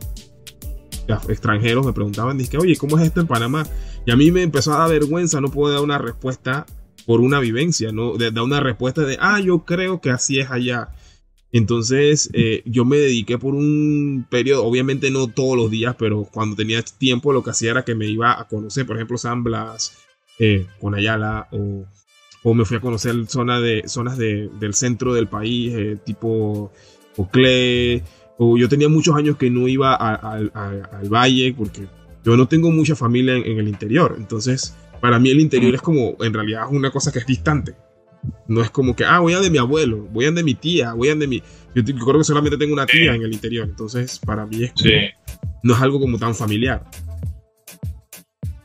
extranjeros 1.27 1.85
me 1.85 1.91
preguntaban, 1.91 2.37
dije, 2.37 2.57
oye, 2.57 2.77
¿cómo 2.77 2.97
es 2.97 3.05
esto 3.05 3.19
en 3.19 3.27
Panamá? 3.27 3.67
Y 4.05 4.11
a 4.11 4.15
mí 4.15 4.31
me 4.31 4.41
empezó 4.41 4.73
a 4.73 4.79
dar 4.79 4.89
vergüenza, 4.89 5.41
no 5.41 5.51
puedo 5.51 5.73
dar 5.73 5.83
una 5.83 5.97
respuesta 5.97 6.65
por 7.05 7.21
una 7.21 7.39
vivencia, 7.39 7.91
no 7.91 8.17
de, 8.17 8.31
dar 8.31 8.43
una 8.43 8.59
respuesta 8.59 9.01
de, 9.01 9.17
ah, 9.19 9.39
yo 9.39 9.59
creo 9.65 10.01
que 10.01 10.09
así 10.09 10.39
es 10.39 10.49
allá. 10.49 10.89
Entonces 11.51 12.29
eh, 12.33 12.63
yo 12.65 12.85
me 12.85 12.97
dediqué 12.97 13.37
por 13.37 13.53
un 13.53 14.25
periodo, 14.29 14.65
obviamente 14.65 15.11
no 15.11 15.27
todos 15.27 15.57
los 15.57 15.69
días, 15.69 15.95
pero 15.99 16.23
cuando 16.31 16.55
tenía 16.55 16.81
tiempo 16.81 17.33
lo 17.33 17.43
que 17.43 17.51
hacía 17.51 17.71
era 17.71 17.83
que 17.83 17.95
me 17.95 18.07
iba 18.07 18.39
a 18.39 18.47
conocer, 18.47 18.85
por 18.85 18.95
ejemplo, 18.95 19.17
San 19.17 19.43
Blas, 19.43 19.97
eh, 20.39 20.65
con 20.79 20.95
Ayala, 20.95 21.47
o, 21.51 21.85
o, 22.43 22.53
me 22.53 22.65
fui 22.65 22.77
a 22.77 22.81
conocer 22.81 23.27
zona 23.27 23.59
de, 23.59 23.83
zonas 23.87 24.17
de, 24.17 24.49
del 24.59 24.73
centro 24.73 25.13
del 25.13 25.27
país, 25.27 25.73
eh, 25.75 25.97
tipo 26.03 26.71
Ocle, 27.17 28.01
o 28.37 28.57
yo 28.57 28.69
tenía 28.69 28.89
muchos 28.89 29.15
años 29.15 29.37
que 29.37 29.49
no 29.49 29.67
iba 29.67 29.93
al 29.93 31.09
valle, 31.09 31.53
porque 31.53 31.85
yo 32.23 32.37
no 32.37 32.47
tengo 32.47 32.71
mucha 32.71 32.95
familia 32.95 33.35
en, 33.35 33.59
el 33.59 33.67
interior, 33.67 34.15
entonces 34.17 34.75
para 34.99 35.19
mí 35.19 35.29
el 35.29 35.39
interior 35.39 35.73
es 35.73 35.81
como, 35.81 36.15
en 36.21 36.33
realidad 36.33 36.65
es 36.69 36.75
una 36.75 36.91
cosa 36.91 37.11
que 37.11 37.19
es 37.19 37.25
distante. 37.25 37.73
No 38.47 38.61
es 38.61 38.69
como 38.69 38.95
que, 38.95 39.03
ah, 39.03 39.17
voy 39.19 39.33
a 39.33 39.39
de 39.39 39.49
mi 39.49 39.57
abuelo, 39.57 40.07
voy 40.11 40.25
a 40.25 40.31
de 40.31 40.43
mi 40.43 40.53
tía, 40.53 40.93
voy 40.93 41.09
a 41.09 41.15
de 41.15 41.25
mi... 41.25 41.41
Yo, 41.73 41.83
creo 41.83 42.19
que 42.19 42.23
solamente 42.23 42.55
tengo 42.55 42.73
una 42.73 42.85
tía 42.85 43.15
en 43.15 43.23
el 43.23 43.33
interior, 43.33 43.67
entonces 43.67 44.19
para 44.19 44.45
mí 44.45 44.65
es 44.65 44.73
no 45.63 45.73
es 45.73 45.81
algo 45.81 45.99
como 45.99 46.19
tan 46.19 46.35
familiar. 46.35 46.83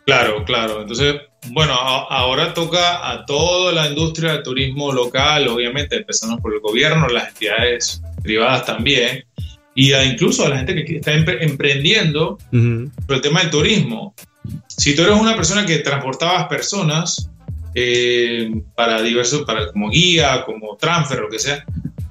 Claro, 0.06 0.44
claro. 0.44 0.82
Entonces, 0.82 1.16
bueno, 1.50 1.72
ahora 1.72 2.54
toca 2.54 3.10
a 3.10 3.26
toda 3.26 3.72
la 3.72 3.88
industria 3.88 4.34
del 4.34 4.42
turismo 4.44 4.92
local, 4.92 5.48
obviamente, 5.48 5.96
empezando 5.96 6.38
por 6.38 6.54
el 6.54 6.60
gobierno, 6.60 7.08
las 7.08 7.28
entidades 7.28 8.02
privadas 8.22 8.64
también, 8.64 9.24
y 9.76 9.94
incluso 9.94 10.44
a 10.44 10.48
la 10.48 10.56
gente 10.56 10.84
que 10.84 10.96
está 10.96 11.12
emprendiendo 11.12 12.38
por 13.06 13.16
el 13.16 13.20
tema 13.20 13.40
del 13.42 13.50
turismo. 13.50 14.14
Si 14.66 14.96
tú 14.96 15.02
eres 15.02 15.20
una 15.20 15.36
persona 15.36 15.66
que 15.66 15.78
transportabas 15.78 16.48
personas, 16.48 17.30
eh, 17.74 18.50
para 18.74 19.02
diversos, 19.02 19.42
para 19.42 19.70
como 19.70 19.90
guía, 19.90 20.44
como 20.46 20.76
transfer, 20.76 21.18
lo 21.18 21.28
que 21.28 21.38
sea, 21.38 21.62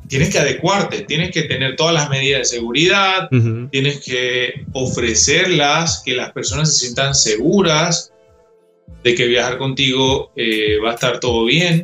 tienes 0.08 0.30
que 0.30 0.38
adecuarte, 0.38 1.02
tienes 1.02 1.32
que 1.32 1.42
tener 1.42 1.76
todas 1.76 1.96
las 1.96 2.08
medidas 2.08 2.42
de 2.42 2.58
seguridad, 2.58 3.30
tienes 3.72 4.06
que 4.06 4.64
ofrecerlas, 4.74 6.04
que 6.06 6.16
las 6.16 6.32
personas 6.34 6.72
se 6.72 6.86
sientan 6.86 7.16
seguras 7.16 8.14
de 9.04 9.16
que 9.16 9.26
viajar 9.26 9.58
contigo 9.58 10.32
eh, 10.36 10.78
va 10.86 10.92
a 10.92 10.94
estar 10.94 11.20
todo 11.20 11.46
bien, 11.46 11.84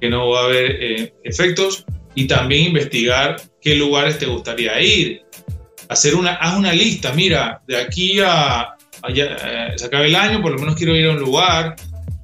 que 0.00 0.08
no 0.08 0.28
va 0.30 0.42
a 0.42 0.44
haber 0.44 0.70
eh, 0.80 1.12
efectos, 1.24 1.84
y 2.16 2.26
también 2.26 2.68
investigar 2.68 3.40
qué 3.60 3.76
lugares 3.76 4.18
te 4.18 4.26
gustaría 4.26 4.80
ir. 4.80 5.22
Hacer 5.88 6.16
una, 6.16 6.34
haz 6.34 6.58
una 6.58 6.72
lista, 6.72 7.12
mira, 7.12 7.62
de 7.68 7.76
aquí 7.76 8.18
a, 8.18 8.74
allá, 9.02 9.76
se 9.76 9.84
acaba 9.84 10.04
el 10.04 10.16
año, 10.16 10.42
por 10.42 10.52
lo 10.52 10.58
menos 10.58 10.74
quiero 10.74 10.96
ir 10.96 11.06
a 11.06 11.12
un 11.12 11.20
lugar, 11.20 11.76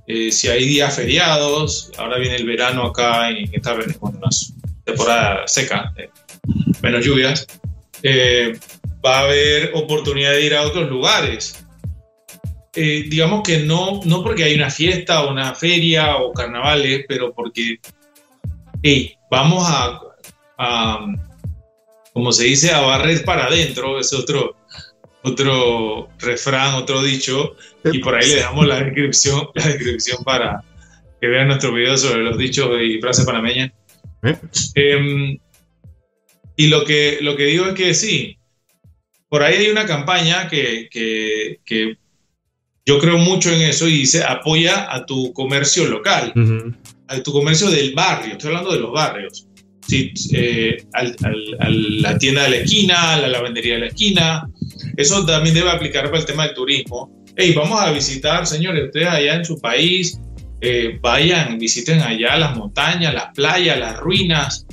eh, 0.07 0.33
si 0.33 0.49
hay 0.49 0.65
días 0.65 0.97
feriados, 0.97 1.93
ahora 1.97 2.19
viene 2.19 2.37
el 2.37 2.47
verano 2.47 2.85
acá 2.85 3.31
en 3.31 3.49
esta 3.53 3.75
bueno, 3.75 3.95
temporada 4.85 5.47
seca, 5.47 5.93
eh, 5.97 6.11
menos 6.83 7.05
lluvias, 7.05 7.47
eh, 8.03 8.59
va 9.05 9.21
a 9.21 9.23
haber 9.25 9.71
oportunidad 9.75 10.33
de 10.33 10.47
ir 10.47 10.55
a 10.55 10.63
otros 10.63 10.91
lugares. 10.91 11.59
digamos 12.75 13.43
que 13.43 13.59
no, 13.59 14.01
no 14.05 14.23
porque 14.23 14.45
hay 14.45 14.55
una 14.55 14.71
fiesta 14.71 15.23
o 15.23 15.31
una 15.31 15.55
feria 15.55 16.17
o 16.17 16.33
carnavales, 16.33 17.05
pero 17.07 17.33
porque 17.35 17.79
hey, 18.83 19.15
vamos 19.31 19.65
a, 19.67 20.01
a, 20.59 21.07
como 22.13 22.33
se 22.33 22.45
dice, 22.45 22.73
a 22.73 22.81
barrer 22.81 23.25
para 23.25 23.47
adentro, 23.47 23.99
es 23.99 24.13
otro, 24.13 24.57
otro 25.23 26.09
refrán, 26.19 26.75
otro 26.75 27.03
dicho, 27.03 27.57
y 27.85 27.99
por 28.01 28.15
ahí 28.15 28.29
le 28.29 28.37
dejamos 28.37 28.67
la 28.67 28.83
descripción, 28.83 29.49
la 29.55 29.67
descripción 29.67 30.23
para 30.25 30.63
que 31.21 31.29
vean 31.29 31.49
nuestro 31.49 31.73
video 31.73 31.97
sobre 31.97 32.23
los 32.23 32.37
dichos 32.37 32.69
y 32.83 33.01
frases 33.01 33.25
panameñas. 33.25 33.71
¿Eh? 34.23 34.37
Em, 34.75 35.39
y 36.57 36.67
lo 36.67 36.85
que, 36.85 37.19
lo 37.23 37.37
que 37.37 37.45
digo 37.45 37.67
es 37.67 37.75
que 37.75 37.95
sí, 37.95 38.39
por 39.29 39.43
ahí 39.43 39.57
hay 39.57 39.71
una 39.71 39.87
campaña 39.87 40.49
que, 40.49 40.89
que, 40.91 41.61
que 41.65 41.97
yo 42.85 42.99
creo 42.99 43.19
mucho 43.19 43.51
en 43.51 43.63
eso 43.63 43.89
y 43.89 43.99
dice 43.99 44.25
apoya 44.25 44.93
a 44.93 45.07
tu 45.07 45.33
comercio 45.33 45.87
local, 45.87 46.33
tu 47.21 47.33
comercio 47.33 47.71
del 47.71 47.95
barrio, 47.95 48.33
estoy 48.33 48.49
hablando 48.49 48.73
de 48.73 48.81
los 48.81 48.93
barrios. 48.93 49.47
Sí, 49.87 50.13
eh, 50.33 50.85
la 50.93 52.17
tienda 52.17 52.45
de 52.45 52.51
la 52.51 52.57
esquina, 52.57 53.17
la 53.17 53.29
lavandería 53.29 53.75
de 53.75 53.81
la 53.81 53.87
esquina. 53.89 54.49
Eso 54.97 55.27
también 55.27 55.55
debe 55.55 55.71
aplicar 55.71 56.05
para 56.05 56.19
el 56.19 56.25
tema 56.25 56.47
del 56.47 56.55
turismo 56.55 57.11
hey, 57.37 57.53
vamos 57.57 57.81
a 57.81 57.91
visitar, 57.93 58.47
señores, 58.47 58.87
ustedes 58.87 59.09
allá 59.09 59.37
en 59.37 59.45
su 59.45 59.59
país, 59.61 60.21
eh, 60.61 60.99
vayan, 61.01 61.59
visiten 61.59 62.01
allá 62.01 62.37
las 62.37 62.57
montañas, 62.57 63.15
las 63.15 63.33
playas, 63.35 63.79
las 63.79 63.99
ruinas, 63.99 64.67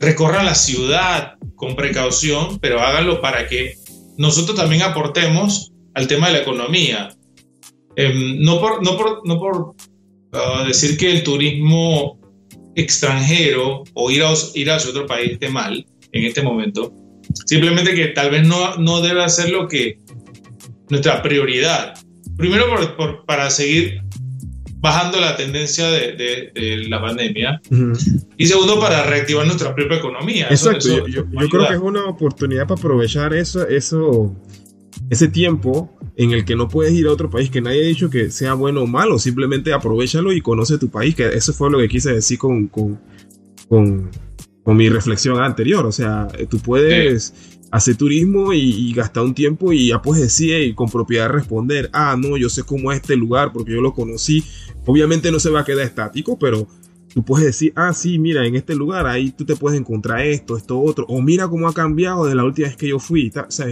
recorran 0.00 0.46
la 0.46 0.54
ciudad 0.54 1.34
con 1.56 1.76
precaución, 1.76 2.58
pero 2.60 2.80
háganlo 2.80 3.20
para 3.20 3.48
que 3.48 3.74
nosotros 4.16 4.56
también 4.56 4.82
aportemos 4.82 5.72
al 5.94 6.06
tema 6.06 6.28
de 6.28 6.34
la 6.34 6.38
economía. 6.40 7.08
Em, 7.96 8.40
no 8.42 8.60
por, 8.60 8.82
no 8.82 8.96
por, 8.96 9.26
no 9.26 9.38
por 9.38 9.74
ah, 10.34 10.64
decir 10.66 10.96
que 10.96 11.10
el 11.10 11.22
turismo 11.22 12.18
extranjero 12.74 13.84
o 13.94 14.10
ir, 14.10 14.22
a, 14.22 14.32
ir 14.54 14.70
hacia 14.70 14.90
otro 14.90 15.06
país 15.06 15.32
esté 15.32 15.48
mal 15.48 15.86
en 16.12 16.24
este 16.24 16.42
momento, 16.42 16.92
simplemente 17.46 17.94
que 17.94 18.08
tal 18.08 18.30
vez 18.30 18.46
no, 18.46 18.76
no 18.76 19.00
debe 19.00 19.22
hacer 19.22 19.50
lo 19.50 19.68
que 19.68 19.98
nuestra 20.88 21.22
prioridad. 21.22 21.94
Primero 22.36 22.66
por, 22.96 23.24
para 23.24 23.48
seguir 23.50 24.02
bajando 24.84 25.18
la 25.18 25.34
tendencia 25.34 25.90
de, 25.90 26.84
la 26.88 27.00
pandemia 27.00 27.58
y 28.36 28.46
segundo 28.46 28.78
para 28.78 29.04
reactivar 29.04 29.46
nuestra 29.46 29.74
propia 29.74 29.96
economía. 29.96 30.46
Exacto, 30.50 31.06
yo, 31.06 31.24
creo 31.26 31.68
que 31.68 31.74
es 31.74 31.80
una 31.80 32.04
oportunidad 32.04 32.66
para 32.66 32.78
aprovechar 32.78 33.32
eso, 33.32 33.66
eso, 33.66 34.36
ese 35.08 35.28
tiempo 35.28 35.93
en 36.16 36.30
el 36.30 36.44
que 36.44 36.56
no 36.56 36.68
puedes 36.68 36.92
ir 36.92 37.06
a 37.06 37.12
otro 37.12 37.28
país, 37.28 37.50
que 37.50 37.60
nadie 37.60 37.84
ha 37.84 37.88
dicho 37.88 38.10
que 38.10 38.30
sea 38.30 38.54
bueno 38.54 38.82
o 38.82 38.86
malo, 38.86 39.18
simplemente 39.18 39.72
aprovechalo 39.72 40.32
y 40.32 40.40
conoce 40.40 40.78
tu 40.78 40.88
país, 40.88 41.14
que 41.14 41.26
eso 41.28 41.52
fue 41.52 41.70
lo 41.70 41.78
que 41.78 41.88
quise 41.88 42.12
decir 42.12 42.38
con, 42.38 42.68
con, 42.68 43.00
con, 43.68 44.10
mi 44.76 44.88
reflexión 44.88 45.40
anterior, 45.40 45.84
o 45.84 45.92
sea, 45.92 46.28
tú 46.48 46.58
puedes 46.58 47.34
hacer 47.74 47.96
turismo 47.96 48.52
y, 48.52 48.92
gastar 48.92 49.24
un 49.24 49.34
tiempo 49.34 49.72
y 49.72 49.88
ya 49.88 50.00
puedes 50.00 50.22
decir 50.22 50.62
y 50.62 50.74
con 50.74 50.88
propiedad 50.88 51.28
responder, 51.28 51.90
ah, 51.92 52.16
no, 52.16 52.36
yo 52.36 52.48
sé 52.48 52.62
cómo 52.62 52.92
es 52.92 53.00
este 53.00 53.16
lugar 53.16 53.52
porque 53.52 53.72
yo 53.72 53.80
lo 53.80 53.92
conocí. 53.92 54.44
Obviamente 54.86 55.32
no 55.32 55.40
se 55.40 55.50
va 55.50 55.60
a 55.60 55.64
quedar 55.64 55.84
estático, 55.84 56.38
pero 56.38 56.68
tú 57.12 57.24
puedes 57.24 57.46
decir, 57.46 57.72
ah, 57.74 57.92
sí, 57.92 58.20
mira, 58.20 58.46
en 58.46 58.54
este 58.54 58.76
lugar 58.76 59.08
ahí 59.08 59.32
tú 59.32 59.44
te 59.44 59.56
puedes 59.56 59.78
encontrar 59.78 60.20
esto, 60.20 60.56
esto, 60.56 60.80
otro, 60.80 61.04
o 61.08 61.20
mira 61.20 61.48
cómo 61.48 61.66
ha 61.68 61.74
cambiado 61.74 62.26
de 62.26 62.36
la 62.36 62.44
última 62.44 62.68
vez 62.68 62.76
que 62.76 62.88
yo 62.88 63.00
fui. 63.00 63.32
O 63.36 63.50
sea, 63.50 63.66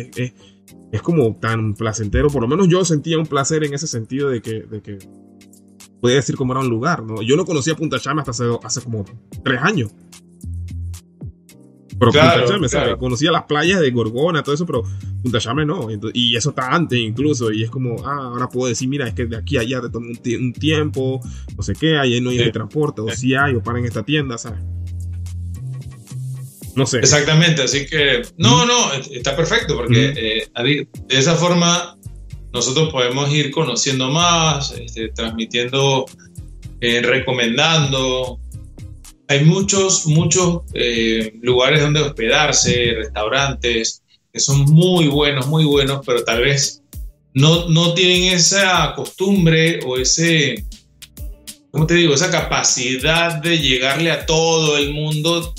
es, 0.92 1.02
como 1.02 1.37
tan 1.37 1.74
placentero, 1.74 2.28
por 2.28 2.42
lo 2.42 2.48
menos 2.48 2.68
yo 2.68 2.85
sentía 2.85 3.18
un 3.18 3.26
placer 3.26 3.64
en 3.64 3.74
ese 3.74 3.87
sentido 3.87 4.28
de 4.28 4.42
que, 4.42 4.62
de 4.62 4.82
que 4.82 4.98
podía 6.00 6.16
decir 6.16 6.37
cómo 6.37 6.52
era 6.52 6.61
un 6.61 6.68
lugar, 6.68 7.02
¿no? 7.02 7.22
Yo 7.22 7.37
no 7.37 7.44
conocía 7.44 7.74
Punta 7.76 7.98
Chama 7.98 8.22
hasta 8.22 8.32
hace, 8.32 8.44
hace 8.62 8.80
como 8.82 9.04
tres 9.44 9.61
años. 9.62 9.92
Pero 11.98 12.11
Punta 12.11 12.44
Chame, 12.46 12.98
Conocía 12.98 13.30
las 13.30 13.44
playas 13.44 13.80
de 13.80 13.90
Gorgona, 13.90 14.42
todo 14.42 14.54
eso, 14.54 14.66
pero 14.66 14.82
Punta 15.22 15.38
Chame 15.38 15.64
no. 15.64 15.88
y 16.12 16.37
eso 16.37 16.50
está 16.50 16.74
antes 16.74 16.98
incluso. 16.98 17.52
Y 17.52 17.62
es 17.62 17.70
como, 17.70 18.04
ah, 18.04 18.30
ahora 18.32 18.48
puedo 18.48 18.68
decir, 18.68 18.88
mira, 18.88 19.06
es 19.06 19.14
que 19.14 19.26
de 19.26 19.37
aquí 19.37 19.56
a 19.56 19.61
allá 19.61 19.80
te 19.80 19.90
toma 19.90 20.08
un, 20.08 20.52
tiempo, 20.52 21.20
no 21.56 21.62
sé 21.62 21.74
qué, 21.74 21.96
ahí 21.98 22.20
no 22.20 22.30
hay 22.30 22.50
transporte, 22.50 23.00
o 23.00 23.08
si 23.11 23.35
hay, 23.35 23.54
o 23.54 23.62
para 23.62 23.78
en 23.78 23.85
esta 23.85 24.02
tienda, 24.02 24.37
¿sabes? 24.38 24.61
No 26.74 26.87
sé. 26.87 26.98
Exactamente, 26.98 27.62
así 27.62 27.87
que, 27.87 28.22
no, 28.38 28.64
no, 28.64 28.92
está 28.94 29.37
perfecto, 29.37 29.76
porque 29.76 30.14
eh, 30.16 30.87
de 31.08 31.18
esa 31.18 31.35
forma 31.35 31.98
nosotros 32.52 32.90
podemos 32.90 33.32
ir 33.32 33.50
conociendo 33.50 34.11
más, 34.11 34.72
este, 34.72 35.08
transmitiendo, 35.08 36.06
eh, 36.80 37.02
recomendando, 37.02 38.40
hay 39.32 39.44
muchos, 39.44 40.06
muchos 40.06 40.61
eh, 40.74 41.32
lugares 41.40 41.80
donde 41.80 42.00
hospedarse, 42.00 42.94
restaurantes, 42.96 44.02
que 44.32 44.40
son 44.40 44.64
muy 44.64 45.08
buenos, 45.08 45.46
muy 45.46 45.64
buenos, 45.64 46.04
pero 46.04 46.22
tal 46.24 46.42
vez 46.42 46.82
no, 47.35 47.68
no 47.68 47.94
tienen 47.94 48.35
esa 48.35 48.92
costumbre 48.94 49.80
o 49.87 49.96
ese, 49.96 50.66
¿cómo 51.70 51.87
te 51.87 51.94
digo? 51.94 52.14
Esa 52.14 52.30
capacidad 52.30 53.40
de 53.40 53.58
llegarle 53.58 54.11
a 54.11 54.26
todo 54.26 54.76
el 54.76 54.92
mundo 54.92 55.54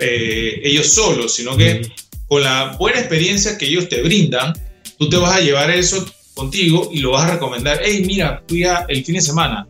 eh, 0.00 0.60
ellos 0.64 0.92
solos, 0.92 1.34
sino 1.34 1.56
que 1.56 1.82
con 2.26 2.42
la 2.42 2.76
buena 2.78 3.00
experiencia 3.00 3.58
que 3.58 3.66
ellos 3.66 3.88
te 3.88 4.02
brindan, 4.02 4.54
tú 4.98 5.08
te 5.08 5.16
vas 5.16 5.36
a 5.36 5.40
llevar 5.40 5.70
eso 5.70 6.04
contigo 6.34 6.90
y 6.92 7.00
lo 7.00 7.12
vas 7.12 7.28
a 7.28 7.34
recomendar. 7.34 7.80
Hey, 7.84 8.02
mira, 8.06 8.42
fui 8.48 8.64
a, 8.64 8.86
el 8.88 9.04
fin 9.04 9.16
de 9.16 9.20
semana, 9.20 9.66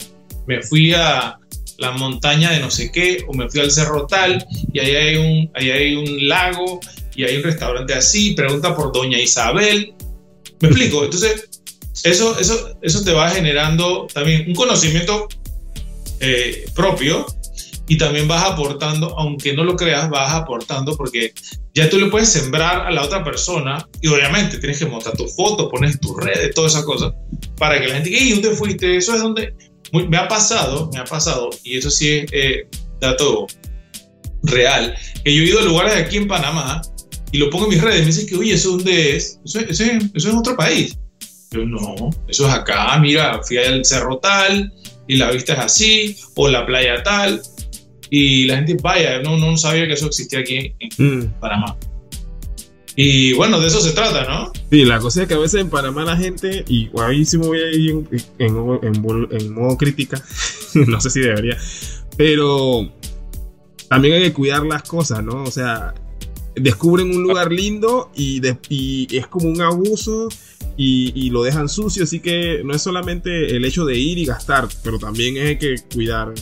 me 0.46 0.62
fui 0.62 0.92
a, 0.94 1.36
la 1.80 1.92
montaña 1.92 2.50
de 2.50 2.60
no 2.60 2.70
sé 2.70 2.92
qué, 2.92 3.24
o 3.26 3.32
me 3.32 3.48
fui 3.48 3.60
al 3.60 3.70
cerro 3.70 4.06
tal, 4.06 4.46
y 4.72 4.78
ahí 4.78 4.94
hay 4.94 5.16
un, 5.16 5.50
ahí 5.54 5.70
hay 5.70 5.94
un 5.96 6.28
lago, 6.28 6.78
y 7.16 7.24
hay 7.24 7.36
un 7.36 7.42
restaurante 7.42 7.94
así, 7.94 8.32
pregunta 8.32 8.76
por 8.76 8.92
Doña 8.92 9.18
Isabel. 9.18 9.94
¿Me 10.60 10.68
explico? 10.68 11.04
Entonces, 11.04 11.48
eso, 12.04 12.38
eso, 12.38 12.76
eso 12.82 13.02
te 13.02 13.12
va 13.12 13.30
generando 13.30 14.06
también 14.12 14.44
un 14.46 14.54
conocimiento 14.54 15.28
eh, 16.20 16.66
propio 16.74 17.26
y 17.90 17.98
también 17.98 18.28
vas 18.28 18.44
aportando, 18.44 19.18
aunque 19.18 19.52
no 19.52 19.64
lo 19.64 19.74
creas, 19.74 20.08
vas 20.08 20.32
aportando 20.32 20.96
porque 20.96 21.34
ya 21.74 21.90
tú 21.90 21.98
le 21.98 22.06
puedes 22.06 22.28
sembrar 22.28 22.86
a 22.86 22.90
la 22.92 23.02
otra 23.02 23.24
persona 23.24 23.84
y 24.00 24.06
obviamente 24.06 24.58
tienes 24.58 24.78
que 24.78 24.86
mostrar 24.86 25.16
tu 25.16 25.26
foto, 25.26 25.68
pones 25.68 25.98
tus 25.98 26.16
redes, 26.16 26.54
todas 26.54 26.70
esas 26.70 26.84
cosas, 26.84 27.12
para 27.58 27.80
que 27.80 27.88
la 27.88 27.94
gente 27.94 28.10
diga, 28.10 28.22
¿y 28.22 28.30
dónde 28.30 28.50
fuiste? 28.52 28.96
Eso 28.96 29.12
es 29.16 29.20
donde 29.20 29.54
me 30.08 30.16
ha 30.16 30.28
pasado, 30.28 30.88
me 30.92 31.00
ha 31.00 31.04
pasado, 31.04 31.50
y 31.64 31.78
eso 31.78 31.90
sí 31.90 32.10
es 32.10 32.26
eh, 32.30 32.68
dato 33.00 33.48
real, 34.44 34.94
que 35.24 35.34
yo 35.34 35.42
he 35.42 35.46
ido 35.46 35.58
a 35.58 35.62
lugares 35.62 35.96
aquí 35.96 36.18
en 36.18 36.28
Panamá 36.28 36.82
y 37.32 37.38
lo 37.38 37.50
pongo 37.50 37.64
en 37.64 37.70
mis 37.70 37.82
redes 37.82 37.96
y 37.96 38.00
me 38.02 38.06
dicen 38.06 38.26
que, 38.28 38.36
oye, 38.36 38.54
¿eso 38.54 38.70
dónde 38.70 39.16
es? 39.16 39.40
Eso, 39.44 39.58
eso, 39.58 39.84
eso 40.14 40.28
es 40.28 40.34
otro 40.36 40.54
país. 40.54 40.96
Yo, 41.50 41.64
no, 41.64 42.10
eso 42.28 42.46
es 42.46 42.54
acá, 42.54 42.96
mira, 43.00 43.40
fui 43.42 43.58
al 43.58 43.84
cerro 43.84 44.18
tal 44.18 44.72
y 45.08 45.16
la 45.16 45.32
vista 45.32 45.54
es 45.54 45.58
así, 45.58 46.16
o 46.36 46.46
la 46.46 46.64
playa 46.64 47.02
tal, 47.02 47.42
y 48.10 48.46
la 48.46 48.56
gente, 48.56 48.76
vaya, 48.82 49.22
no, 49.22 49.38
no 49.38 49.56
sabía 49.56 49.86
que 49.86 49.94
eso 49.94 50.06
existía 50.06 50.40
aquí 50.40 50.74
en 50.80 51.18
mm. 51.18 51.40
Panamá. 51.40 51.76
Y 52.96 53.32
bueno, 53.34 53.60
de 53.60 53.68
eso 53.68 53.80
se 53.80 53.92
trata, 53.92 54.24
¿no? 54.24 54.52
Sí, 54.70 54.84
la 54.84 54.98
cosa 54.98 55.22
es 55.22 55.28
que 55.28 55.34
a 55.34 55.38
veces 55.38 55.60
en 55.60 55.70
Panamá 55.70 56.04
la 56.04 56.16
gente, 56.16 56.64
y 56.68 56.90
ahí 56.98 57.24
sí 57.24 57.38
me 57.38 57.46
voy 57.46 57.60
a 57.60 57.70
ir 57.70 58.04
en, 58.38 58.56
en, 58.82 59.52
modo 59.54 59.76
crítica, 59.78 60.22
no 60.74 61.00
sé 61.00 61.10
si 61.10 61.20
debería, 61.20 61.56
pero 62.16 62.92
también 63.88 64.14
hay 64.14 64.22
que 64.24 64.32
cuidar 64.32 64.66
las 64.66 64.82
cosas, 64.82 65.22
¿no? 65.22 65.44
O 65.44 65.50
sea, 65.50 65.94
descubren 66.56 67.14
un 67.14 67.22
lugar 67.22 67.52
lindo 67.52 68.10
y, 68.14 68.42
y 68.68 69.16
es 69.16 69.26
como 69.28 69.48
un 69.48 69.62
abuso 69.62 70.28
y, 70.76 71.12
y, 71.14 71.30
lo 71.30 71.42
dejan 71.42 71.68
sucio, 71.68 72.04
así 72.04 72.20
que 72.20 72.62
no 72.64 72.74
es 72.74 72.82
solamente 72.82 73.56
el 73.56 73.64
hecho 73.64 73.84
de 73.84 73.96
ir 73.96 74.18
y 74.18 74.24
gastar, 74.24 74.68
pero 74.82 74.98
también 74.98 75.38
hay 75.38 75.58
que 75.58 75.76
cuidar. 75.94 76.34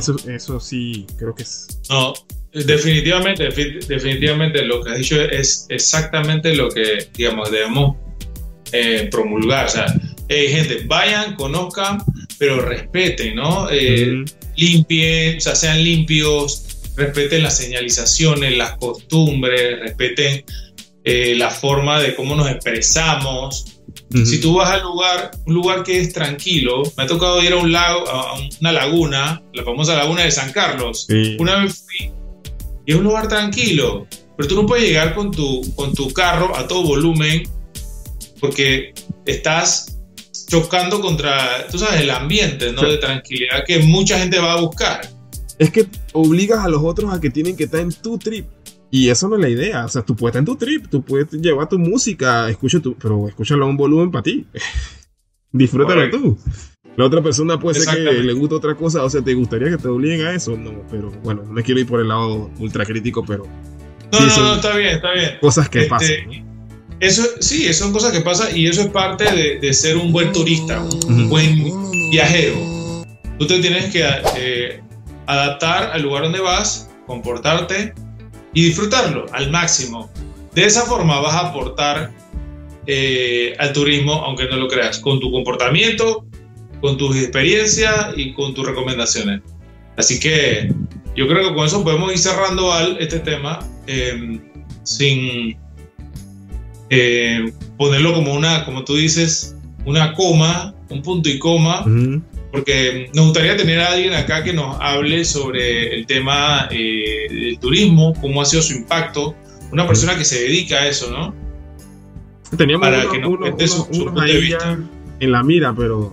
Eso, 0.00 0.16
eso 0.28 0.60
sí, 0.60 1.06
creo 1.18 1.34
que 1.34 1.42
es. 1.44 1.68
No, 1.88 2.14
definitivamente, 2.52 3.48
definitivamente 3.86 4.64
lo 4.64 4.82
que 4.82 4.90
has 4.90 4.98
dicho 4.98 5.20
es 5.20 5.66
exactamente 5.68 6.54
lo 6.54 6.68
que, 6.70 7.08
digamos, 7.14 7.50
debemos 7.50 7.96
eh, 8.72 9.08
promulgar. 9.10 9.66
O 9.66 9.70
sea, 9.70 9.86
gente, 10.28 10.82
vayan, 10.86 11.34
conozcan, 11.36 12.02
pero 12.38 12.60
respeten, 12.60 13.36
¿no? 13.36 13.68
Eh, 13.70 14.24
limpien, 14.56 15.36
o 15.36 15.40
sea, 15.40 15.54
sean 15.54 15.82
limpios, 15.82 16.80
respeten 16.96 17.42
las 17.42 17.56
señalizaciones, 17.56 18.56
las 18.56 18.76
costumbres, 18.78 19.80
respeten 19.80 20.44
eh, 21.04 21.34
la 21.36 21.50
forma 21.50 22.00
de 22.00 22.14
cómo 22.14 22.36
nos 22.36 22.50
expresamos, 22.50 23.79
si 24.24 24.40
tú 24.40 24.54
vas 24.54 24.70
al 24.70 24.82
lugar, 24.82 25.30
un 25.46 25.54
lugar 25.54 25.82
que 25.84 26.00
es 26.00 26.12
tranquilo, 26.12 26.82
me 26.96 27.04
ha 27.04 27.06
tocado 27.06 27.42
ir 27.42 27.52
a 27.52 27.56
un 27.56 27.70
lago, 27.70 28.08
a 28.08 28.34
una 28.60 28.72
laguna, 28.72 29.42
la 29.54 29.62
famosa 29.62 29.94
laguna 29.94 30.22
de 30.22 30.30
San 30.30 30.52
Carlos. 30.52 31.06
Una 31.38 31.62
vez 31.62 31.84
fui 31.86 32.10
y 32.86 32.92
es 32.92 32.98
un 32.98 33.04
lugar 33.04 33.28
tranquilo, 33.28 34.06
pero 34.36 34.48
tú 34.48 34.56
no 34.56 34.66
puedes 34.66 34.86
llegar 34.86 35.14
con 35.14 35.30
tu, 35.30 35.62
con 35.74 35.94
tu 35.94 36.12
carro 36.12 36.56
a 36.56 36.66
todo 36.66 36.82
volumen 36.82 37.42
porque 38.40 38.92
estás 39.26 39.98
chocando 40.48 41.00
contra, 41.00 41.66
tú 41.70 41.78
sabes, 41.78 42.00
el 42.00 42.10
ambiente, 42.10 42.72
¿no? 42.72 42.82
De 42.82 42.96
tranquilidad 42.96 43.64
que 43.66 43.78
mucha 43.80 44.18
gente 44.18 44.38
va 44.38 44.54
a 44.54 44.60
buscar. 44.60 45.08
Es 45.58 45.70
que 45.70 45.86
obligas 46.12 46.64
a 46.64 46.68
los 46.68 46.82
otros 46.82 47.12
a 47.12 47.20
que 47.20 47.30
tienen 47.30 47.56
que 47.56 47.64
estar 47.64 47.80
en 47.80 47.92
tu 47.92 48.18
trip. 48.18 48.46
Y 48.90 49.08
eso 49.08 49.28
no 49.28 49.36
es 49.36 49.40
la 49.40 49.48
idea. 49.48 49.84
O 49.84 49.88
sea, 49.88 50.02
tú 50.02 50.16
puedes 50.16 50.32
estar 50.32 50.40
en 50.40 50.46
tu 50.46 50.56
trip, 50.56 50.86
tú 50.88 51.02
puedes 51.02 51.30
llevar 51.32 51.68
tu 51.68 51.78
música, 51.78 52.48
escucha 52.50 52.80
tu, 52.80 52.94
pero 52.94 53.28
escúchalo 53.28 53.64
a 53.64 53.68
un 53.68 53.76
volumen 53.76 54.10
para 54.10 54.22
ti. 54.22 54.46
Disfrútalo 55.52 56.10
tú. 56.10 56.38
La 56.96 57.06
otra 57.06 57.22
persona 57.22 57.58
puede 57.58 57.80
ser 57.80 57.94
que 57.94 58.12
le 58.12 58.32
guste 58.32 58.56
otra 58.56 58.74
cosa, 58.74 59.04
o 59.04 59.10
sea, 59.10 59.22
¿te 59.22 59.32
gustaría 59.34 59.70
que 59.70 59.78
te 59.78 59.88
obliguen 59.88 60.26
a 60.26 60.34
eso? 60.34 60.56
No, 60.56 60.84
pero 60.90 61.10
bueno, 61.22 61.42
no 61.44 61.52
me 61.52 61.62
quiero 61.62 61.80
ir 61.80 61.86
por 61.86 62.00
el 62.00 62.08
lado 62.08 62.50
ultra 62.58 62.84
crítico, 62.84 63.24
pero. 63.24 63.46
No, 64.12 64.20
no, 64.20 64.36
no, 64.36 64.54
está 64.56 64.76
bien, 64.76 64.96
está 64.96 65.12
bien. 65.12 65.38
Cosas 65.40 65.68
que 65.68 65.78
este, 65.78 65.90
pasan. 65.90 66.50
Eso, 66.98 67.22
sí, 67.40 67.72
son 67.72 67.92
cosas 67.92 68.12
que 68.12 68.20
pasan 68.20 68.54
y 68.54 68.66
eso 68.66 68.82
es 68.82 68.88
parte 68.88 69.24
de, 69.60 69.72
ser 69.72 69.96
un 69.96 70.12
buen 70.12 70.32
turista, 70.32 70.82
un 71.06 71.30
buen 71.30 72.10
viajero. 72.10 72.56
Tú 73.38 73.46
te 73.46 73.60
tienes 73.60 73.90
que 73.90 74.04
eh, 74.36 74.82
adaptar 75.26 75.92
al 75.92 76.02
lugar 76.02 76.24
donde 76.24 76.40
vas, 76.40 76.90
comportarte 77.06 77.94
y 78.54 78.64
disfrutarlo 78.64 79.26
al 79.32 79.50
máximo. 79.50 80.10
De 80.54 80.64
esa 80.64 80.82
forma 80.82 81.20
vas 81.20 81.34
a 81.34 81.48
aportar 81.48 82.12
eh, 82.86 83.54
al 83.58 83.72
turismo, 83.72 84.14
aunque 84.24 84.48
no 84.48 84.56
lo 84.56 84.68
creas, 84.68 84.98
con 84.98 85.20
tu 85.20 85.30
comportamiento, 85.30 86.26
con 86.80 86.96
tus 86.96 87.16
experiencias 87.16 88.08
y 88.16 88.32
con 88.32 88.54
tus 88.54 88.66
recomendaciones. 88.66 89.42
Así 89.96 90.18
que 90.18 90.72
yo 91.14 91.28
creo 91.28 91.48
que 91.48 91.54
con 91.54 91.66
eso 91.66 91.84
podemos 91.84 92.12
ir 92.12 92.18
cerrando 92.18 92.72
al, 92.72 92.96
este 92.98 93.20
tema 93.20 93.60
em, 93.86 94.40
sin 94.82 95.56
eh, 96.88 97.52
ponerlo 97.76 98.14
como 98.14 98.34
una, 98.34 98.64
como 98.64 98.84
tú 98.84 98.96
dices, 98.96 99.56
una 99.84 100.14
coma, 100.14 100.74
un 100.88 101.02
punto 101.02 101.28
y 101.28 101.38
coma, 101.38 101.84
porque 102.50 103.10
nos 103.14 103.26
gustaría 103.26 103.56
tener 103.56 103.80
a 103.80 103.92
alguien 103.92 104.12
acá 104.14 104.42
que 104.42 104.52
nos 104.52 104.76
hable 104.80 105.24
sobre 105.24 105.94
el 105.94 106.06
tema 106.06 106.68
eh, 106.70 107.26
del 107.30 107.58
turismo, 107.58 108.14
cómo 108.20 108.42
ha 108.42 108.44
sido 108.44 108.62
su 108.62 108.74
impacto, 108.74 109.34
una 109.72 109.86
persona 109.86 110.16
que 110.16 110.24
se 110.24 110.40
dedica 110.40 110.78
a 110.78 110.88
eso, 110.88 111.10
¿no? 111.10 111.34
Teníamos 112.56 112.88
Para 112.88 113.08
que 113.08 113.18
nos 113.18 113.70
su, 113.70 113.86
punto 113.88 114.20
de 114.20 114.40
vista. 114.40 114.78
En 115.20 115.32
la 115.32 115.42
mira, 115.42 115.72
pero 115.76 116.12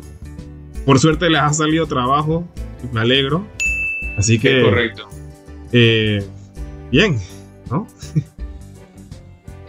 por 0.85 0.99
suerte 0.99 1.29
les 1.29 1.41
ha 1.41 1.53
salido 1.53 1.87
trabajo, 1.87 2.47
me 2.91 3.01
alegro. 3.01 3.47
Así 4.17 4.37
que. 4.37 4.61
correcto. 4.61 5.07
Eh, 5.71 6.23
bien, 6.91 7.19
¿no? 7.71 7.87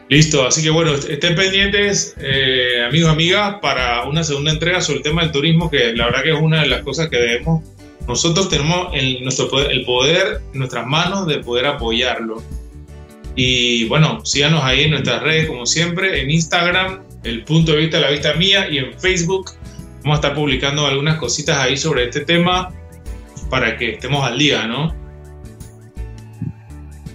Listo, 0.08 0.46
así 0.46 0.62
que 0.62 0.70
bueno, 0.70 0.94
estén 0.94 1.34
pendientes, 1.34 2.14
eh, 2.18 2.82
amigos, 2.86 3.10
amigas, 3.10 3.56
para 3.60 4.04
una 4.04 4.24
segunda 4.24 4.50
entrega 4.50 4.80
sobre 4.80 4.98
el 4.98 5.02
tema 5.02 5.22
del 5.22 5.32
turismo, 5.32 5.70
que 5.70 5.94
la 5.94 6.06
verdad 6.06 6.22
que 6.22 6.30
es 6.30 6.40
una 6.40 6.62
de 6.62 6.68
las 6.68 6.82
cosas 6.82 7.10
que 7.10 7.18
debemos. 7.18 7.62
Nosotros 8.06 8.48
tenemos 8.48 8.88
el, 8.94 9.22
nuestro 9.22 9.50
poder, 9.50 9.70
el 9.70 9.84
poder 9.84 10.40
en 10.54 10.60
nuestras 10.60 10.86
manos 10.86 11.26
de 11.26 11.40
poder 11.40 11.66
apoyarlo. 11.66 12.42
Y 13.36 13.86
bueno, 13.88 14.24
síganos 14.24 14.64
ahí 14.64 14.84
en 14.84 14.92
nuestras 14.92 15.22
redes, 15.22 15.46
como 15.46 15.66
siempre, 15.66 16.22
en 16.22 16.30
Instagram, 16.30 17.02
el 17.24 17.44
punto 17.44 17.72
de 17.72 17.78
vista 17.78 17.98
de 17.98 18.04
la 18.04 18.10
vista 18.10 18.32
mía, 18.32 18.66
y 18.70 18.78
en 18.78 18.98
Facebook. 18.98 19.50
Vamos 20.02 20.12
a 20.12 20.14
estar 20.14 20.34
publicando 20.34 20.86
algunas 20.86 21.18
cositas 21.18 21.58
ahí 21.58 21.76
sobre 21.76 22.04
este 22.04 22.22
tema 22.22 22.72
para 23.50 23.76
que 23.76 23.90
estemos 23.90 24.24
al 24.24 24.38
día, 24.38 24.66
¿no? 24.66 24.94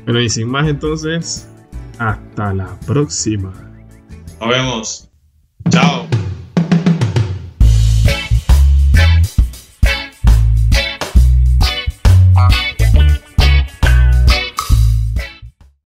Bueno, 0.05 0.21
y 0.21 0.29
sin 0.29 0.47
más 0.47 0.67
entonces, 0.67 1.49
hasta 2.09 2.53
la 2.53 2.67
próxima. 2.85 3.53
Nos 4.39 4.49
vemos. 4.49 5.09
Chao. 5.69 6.12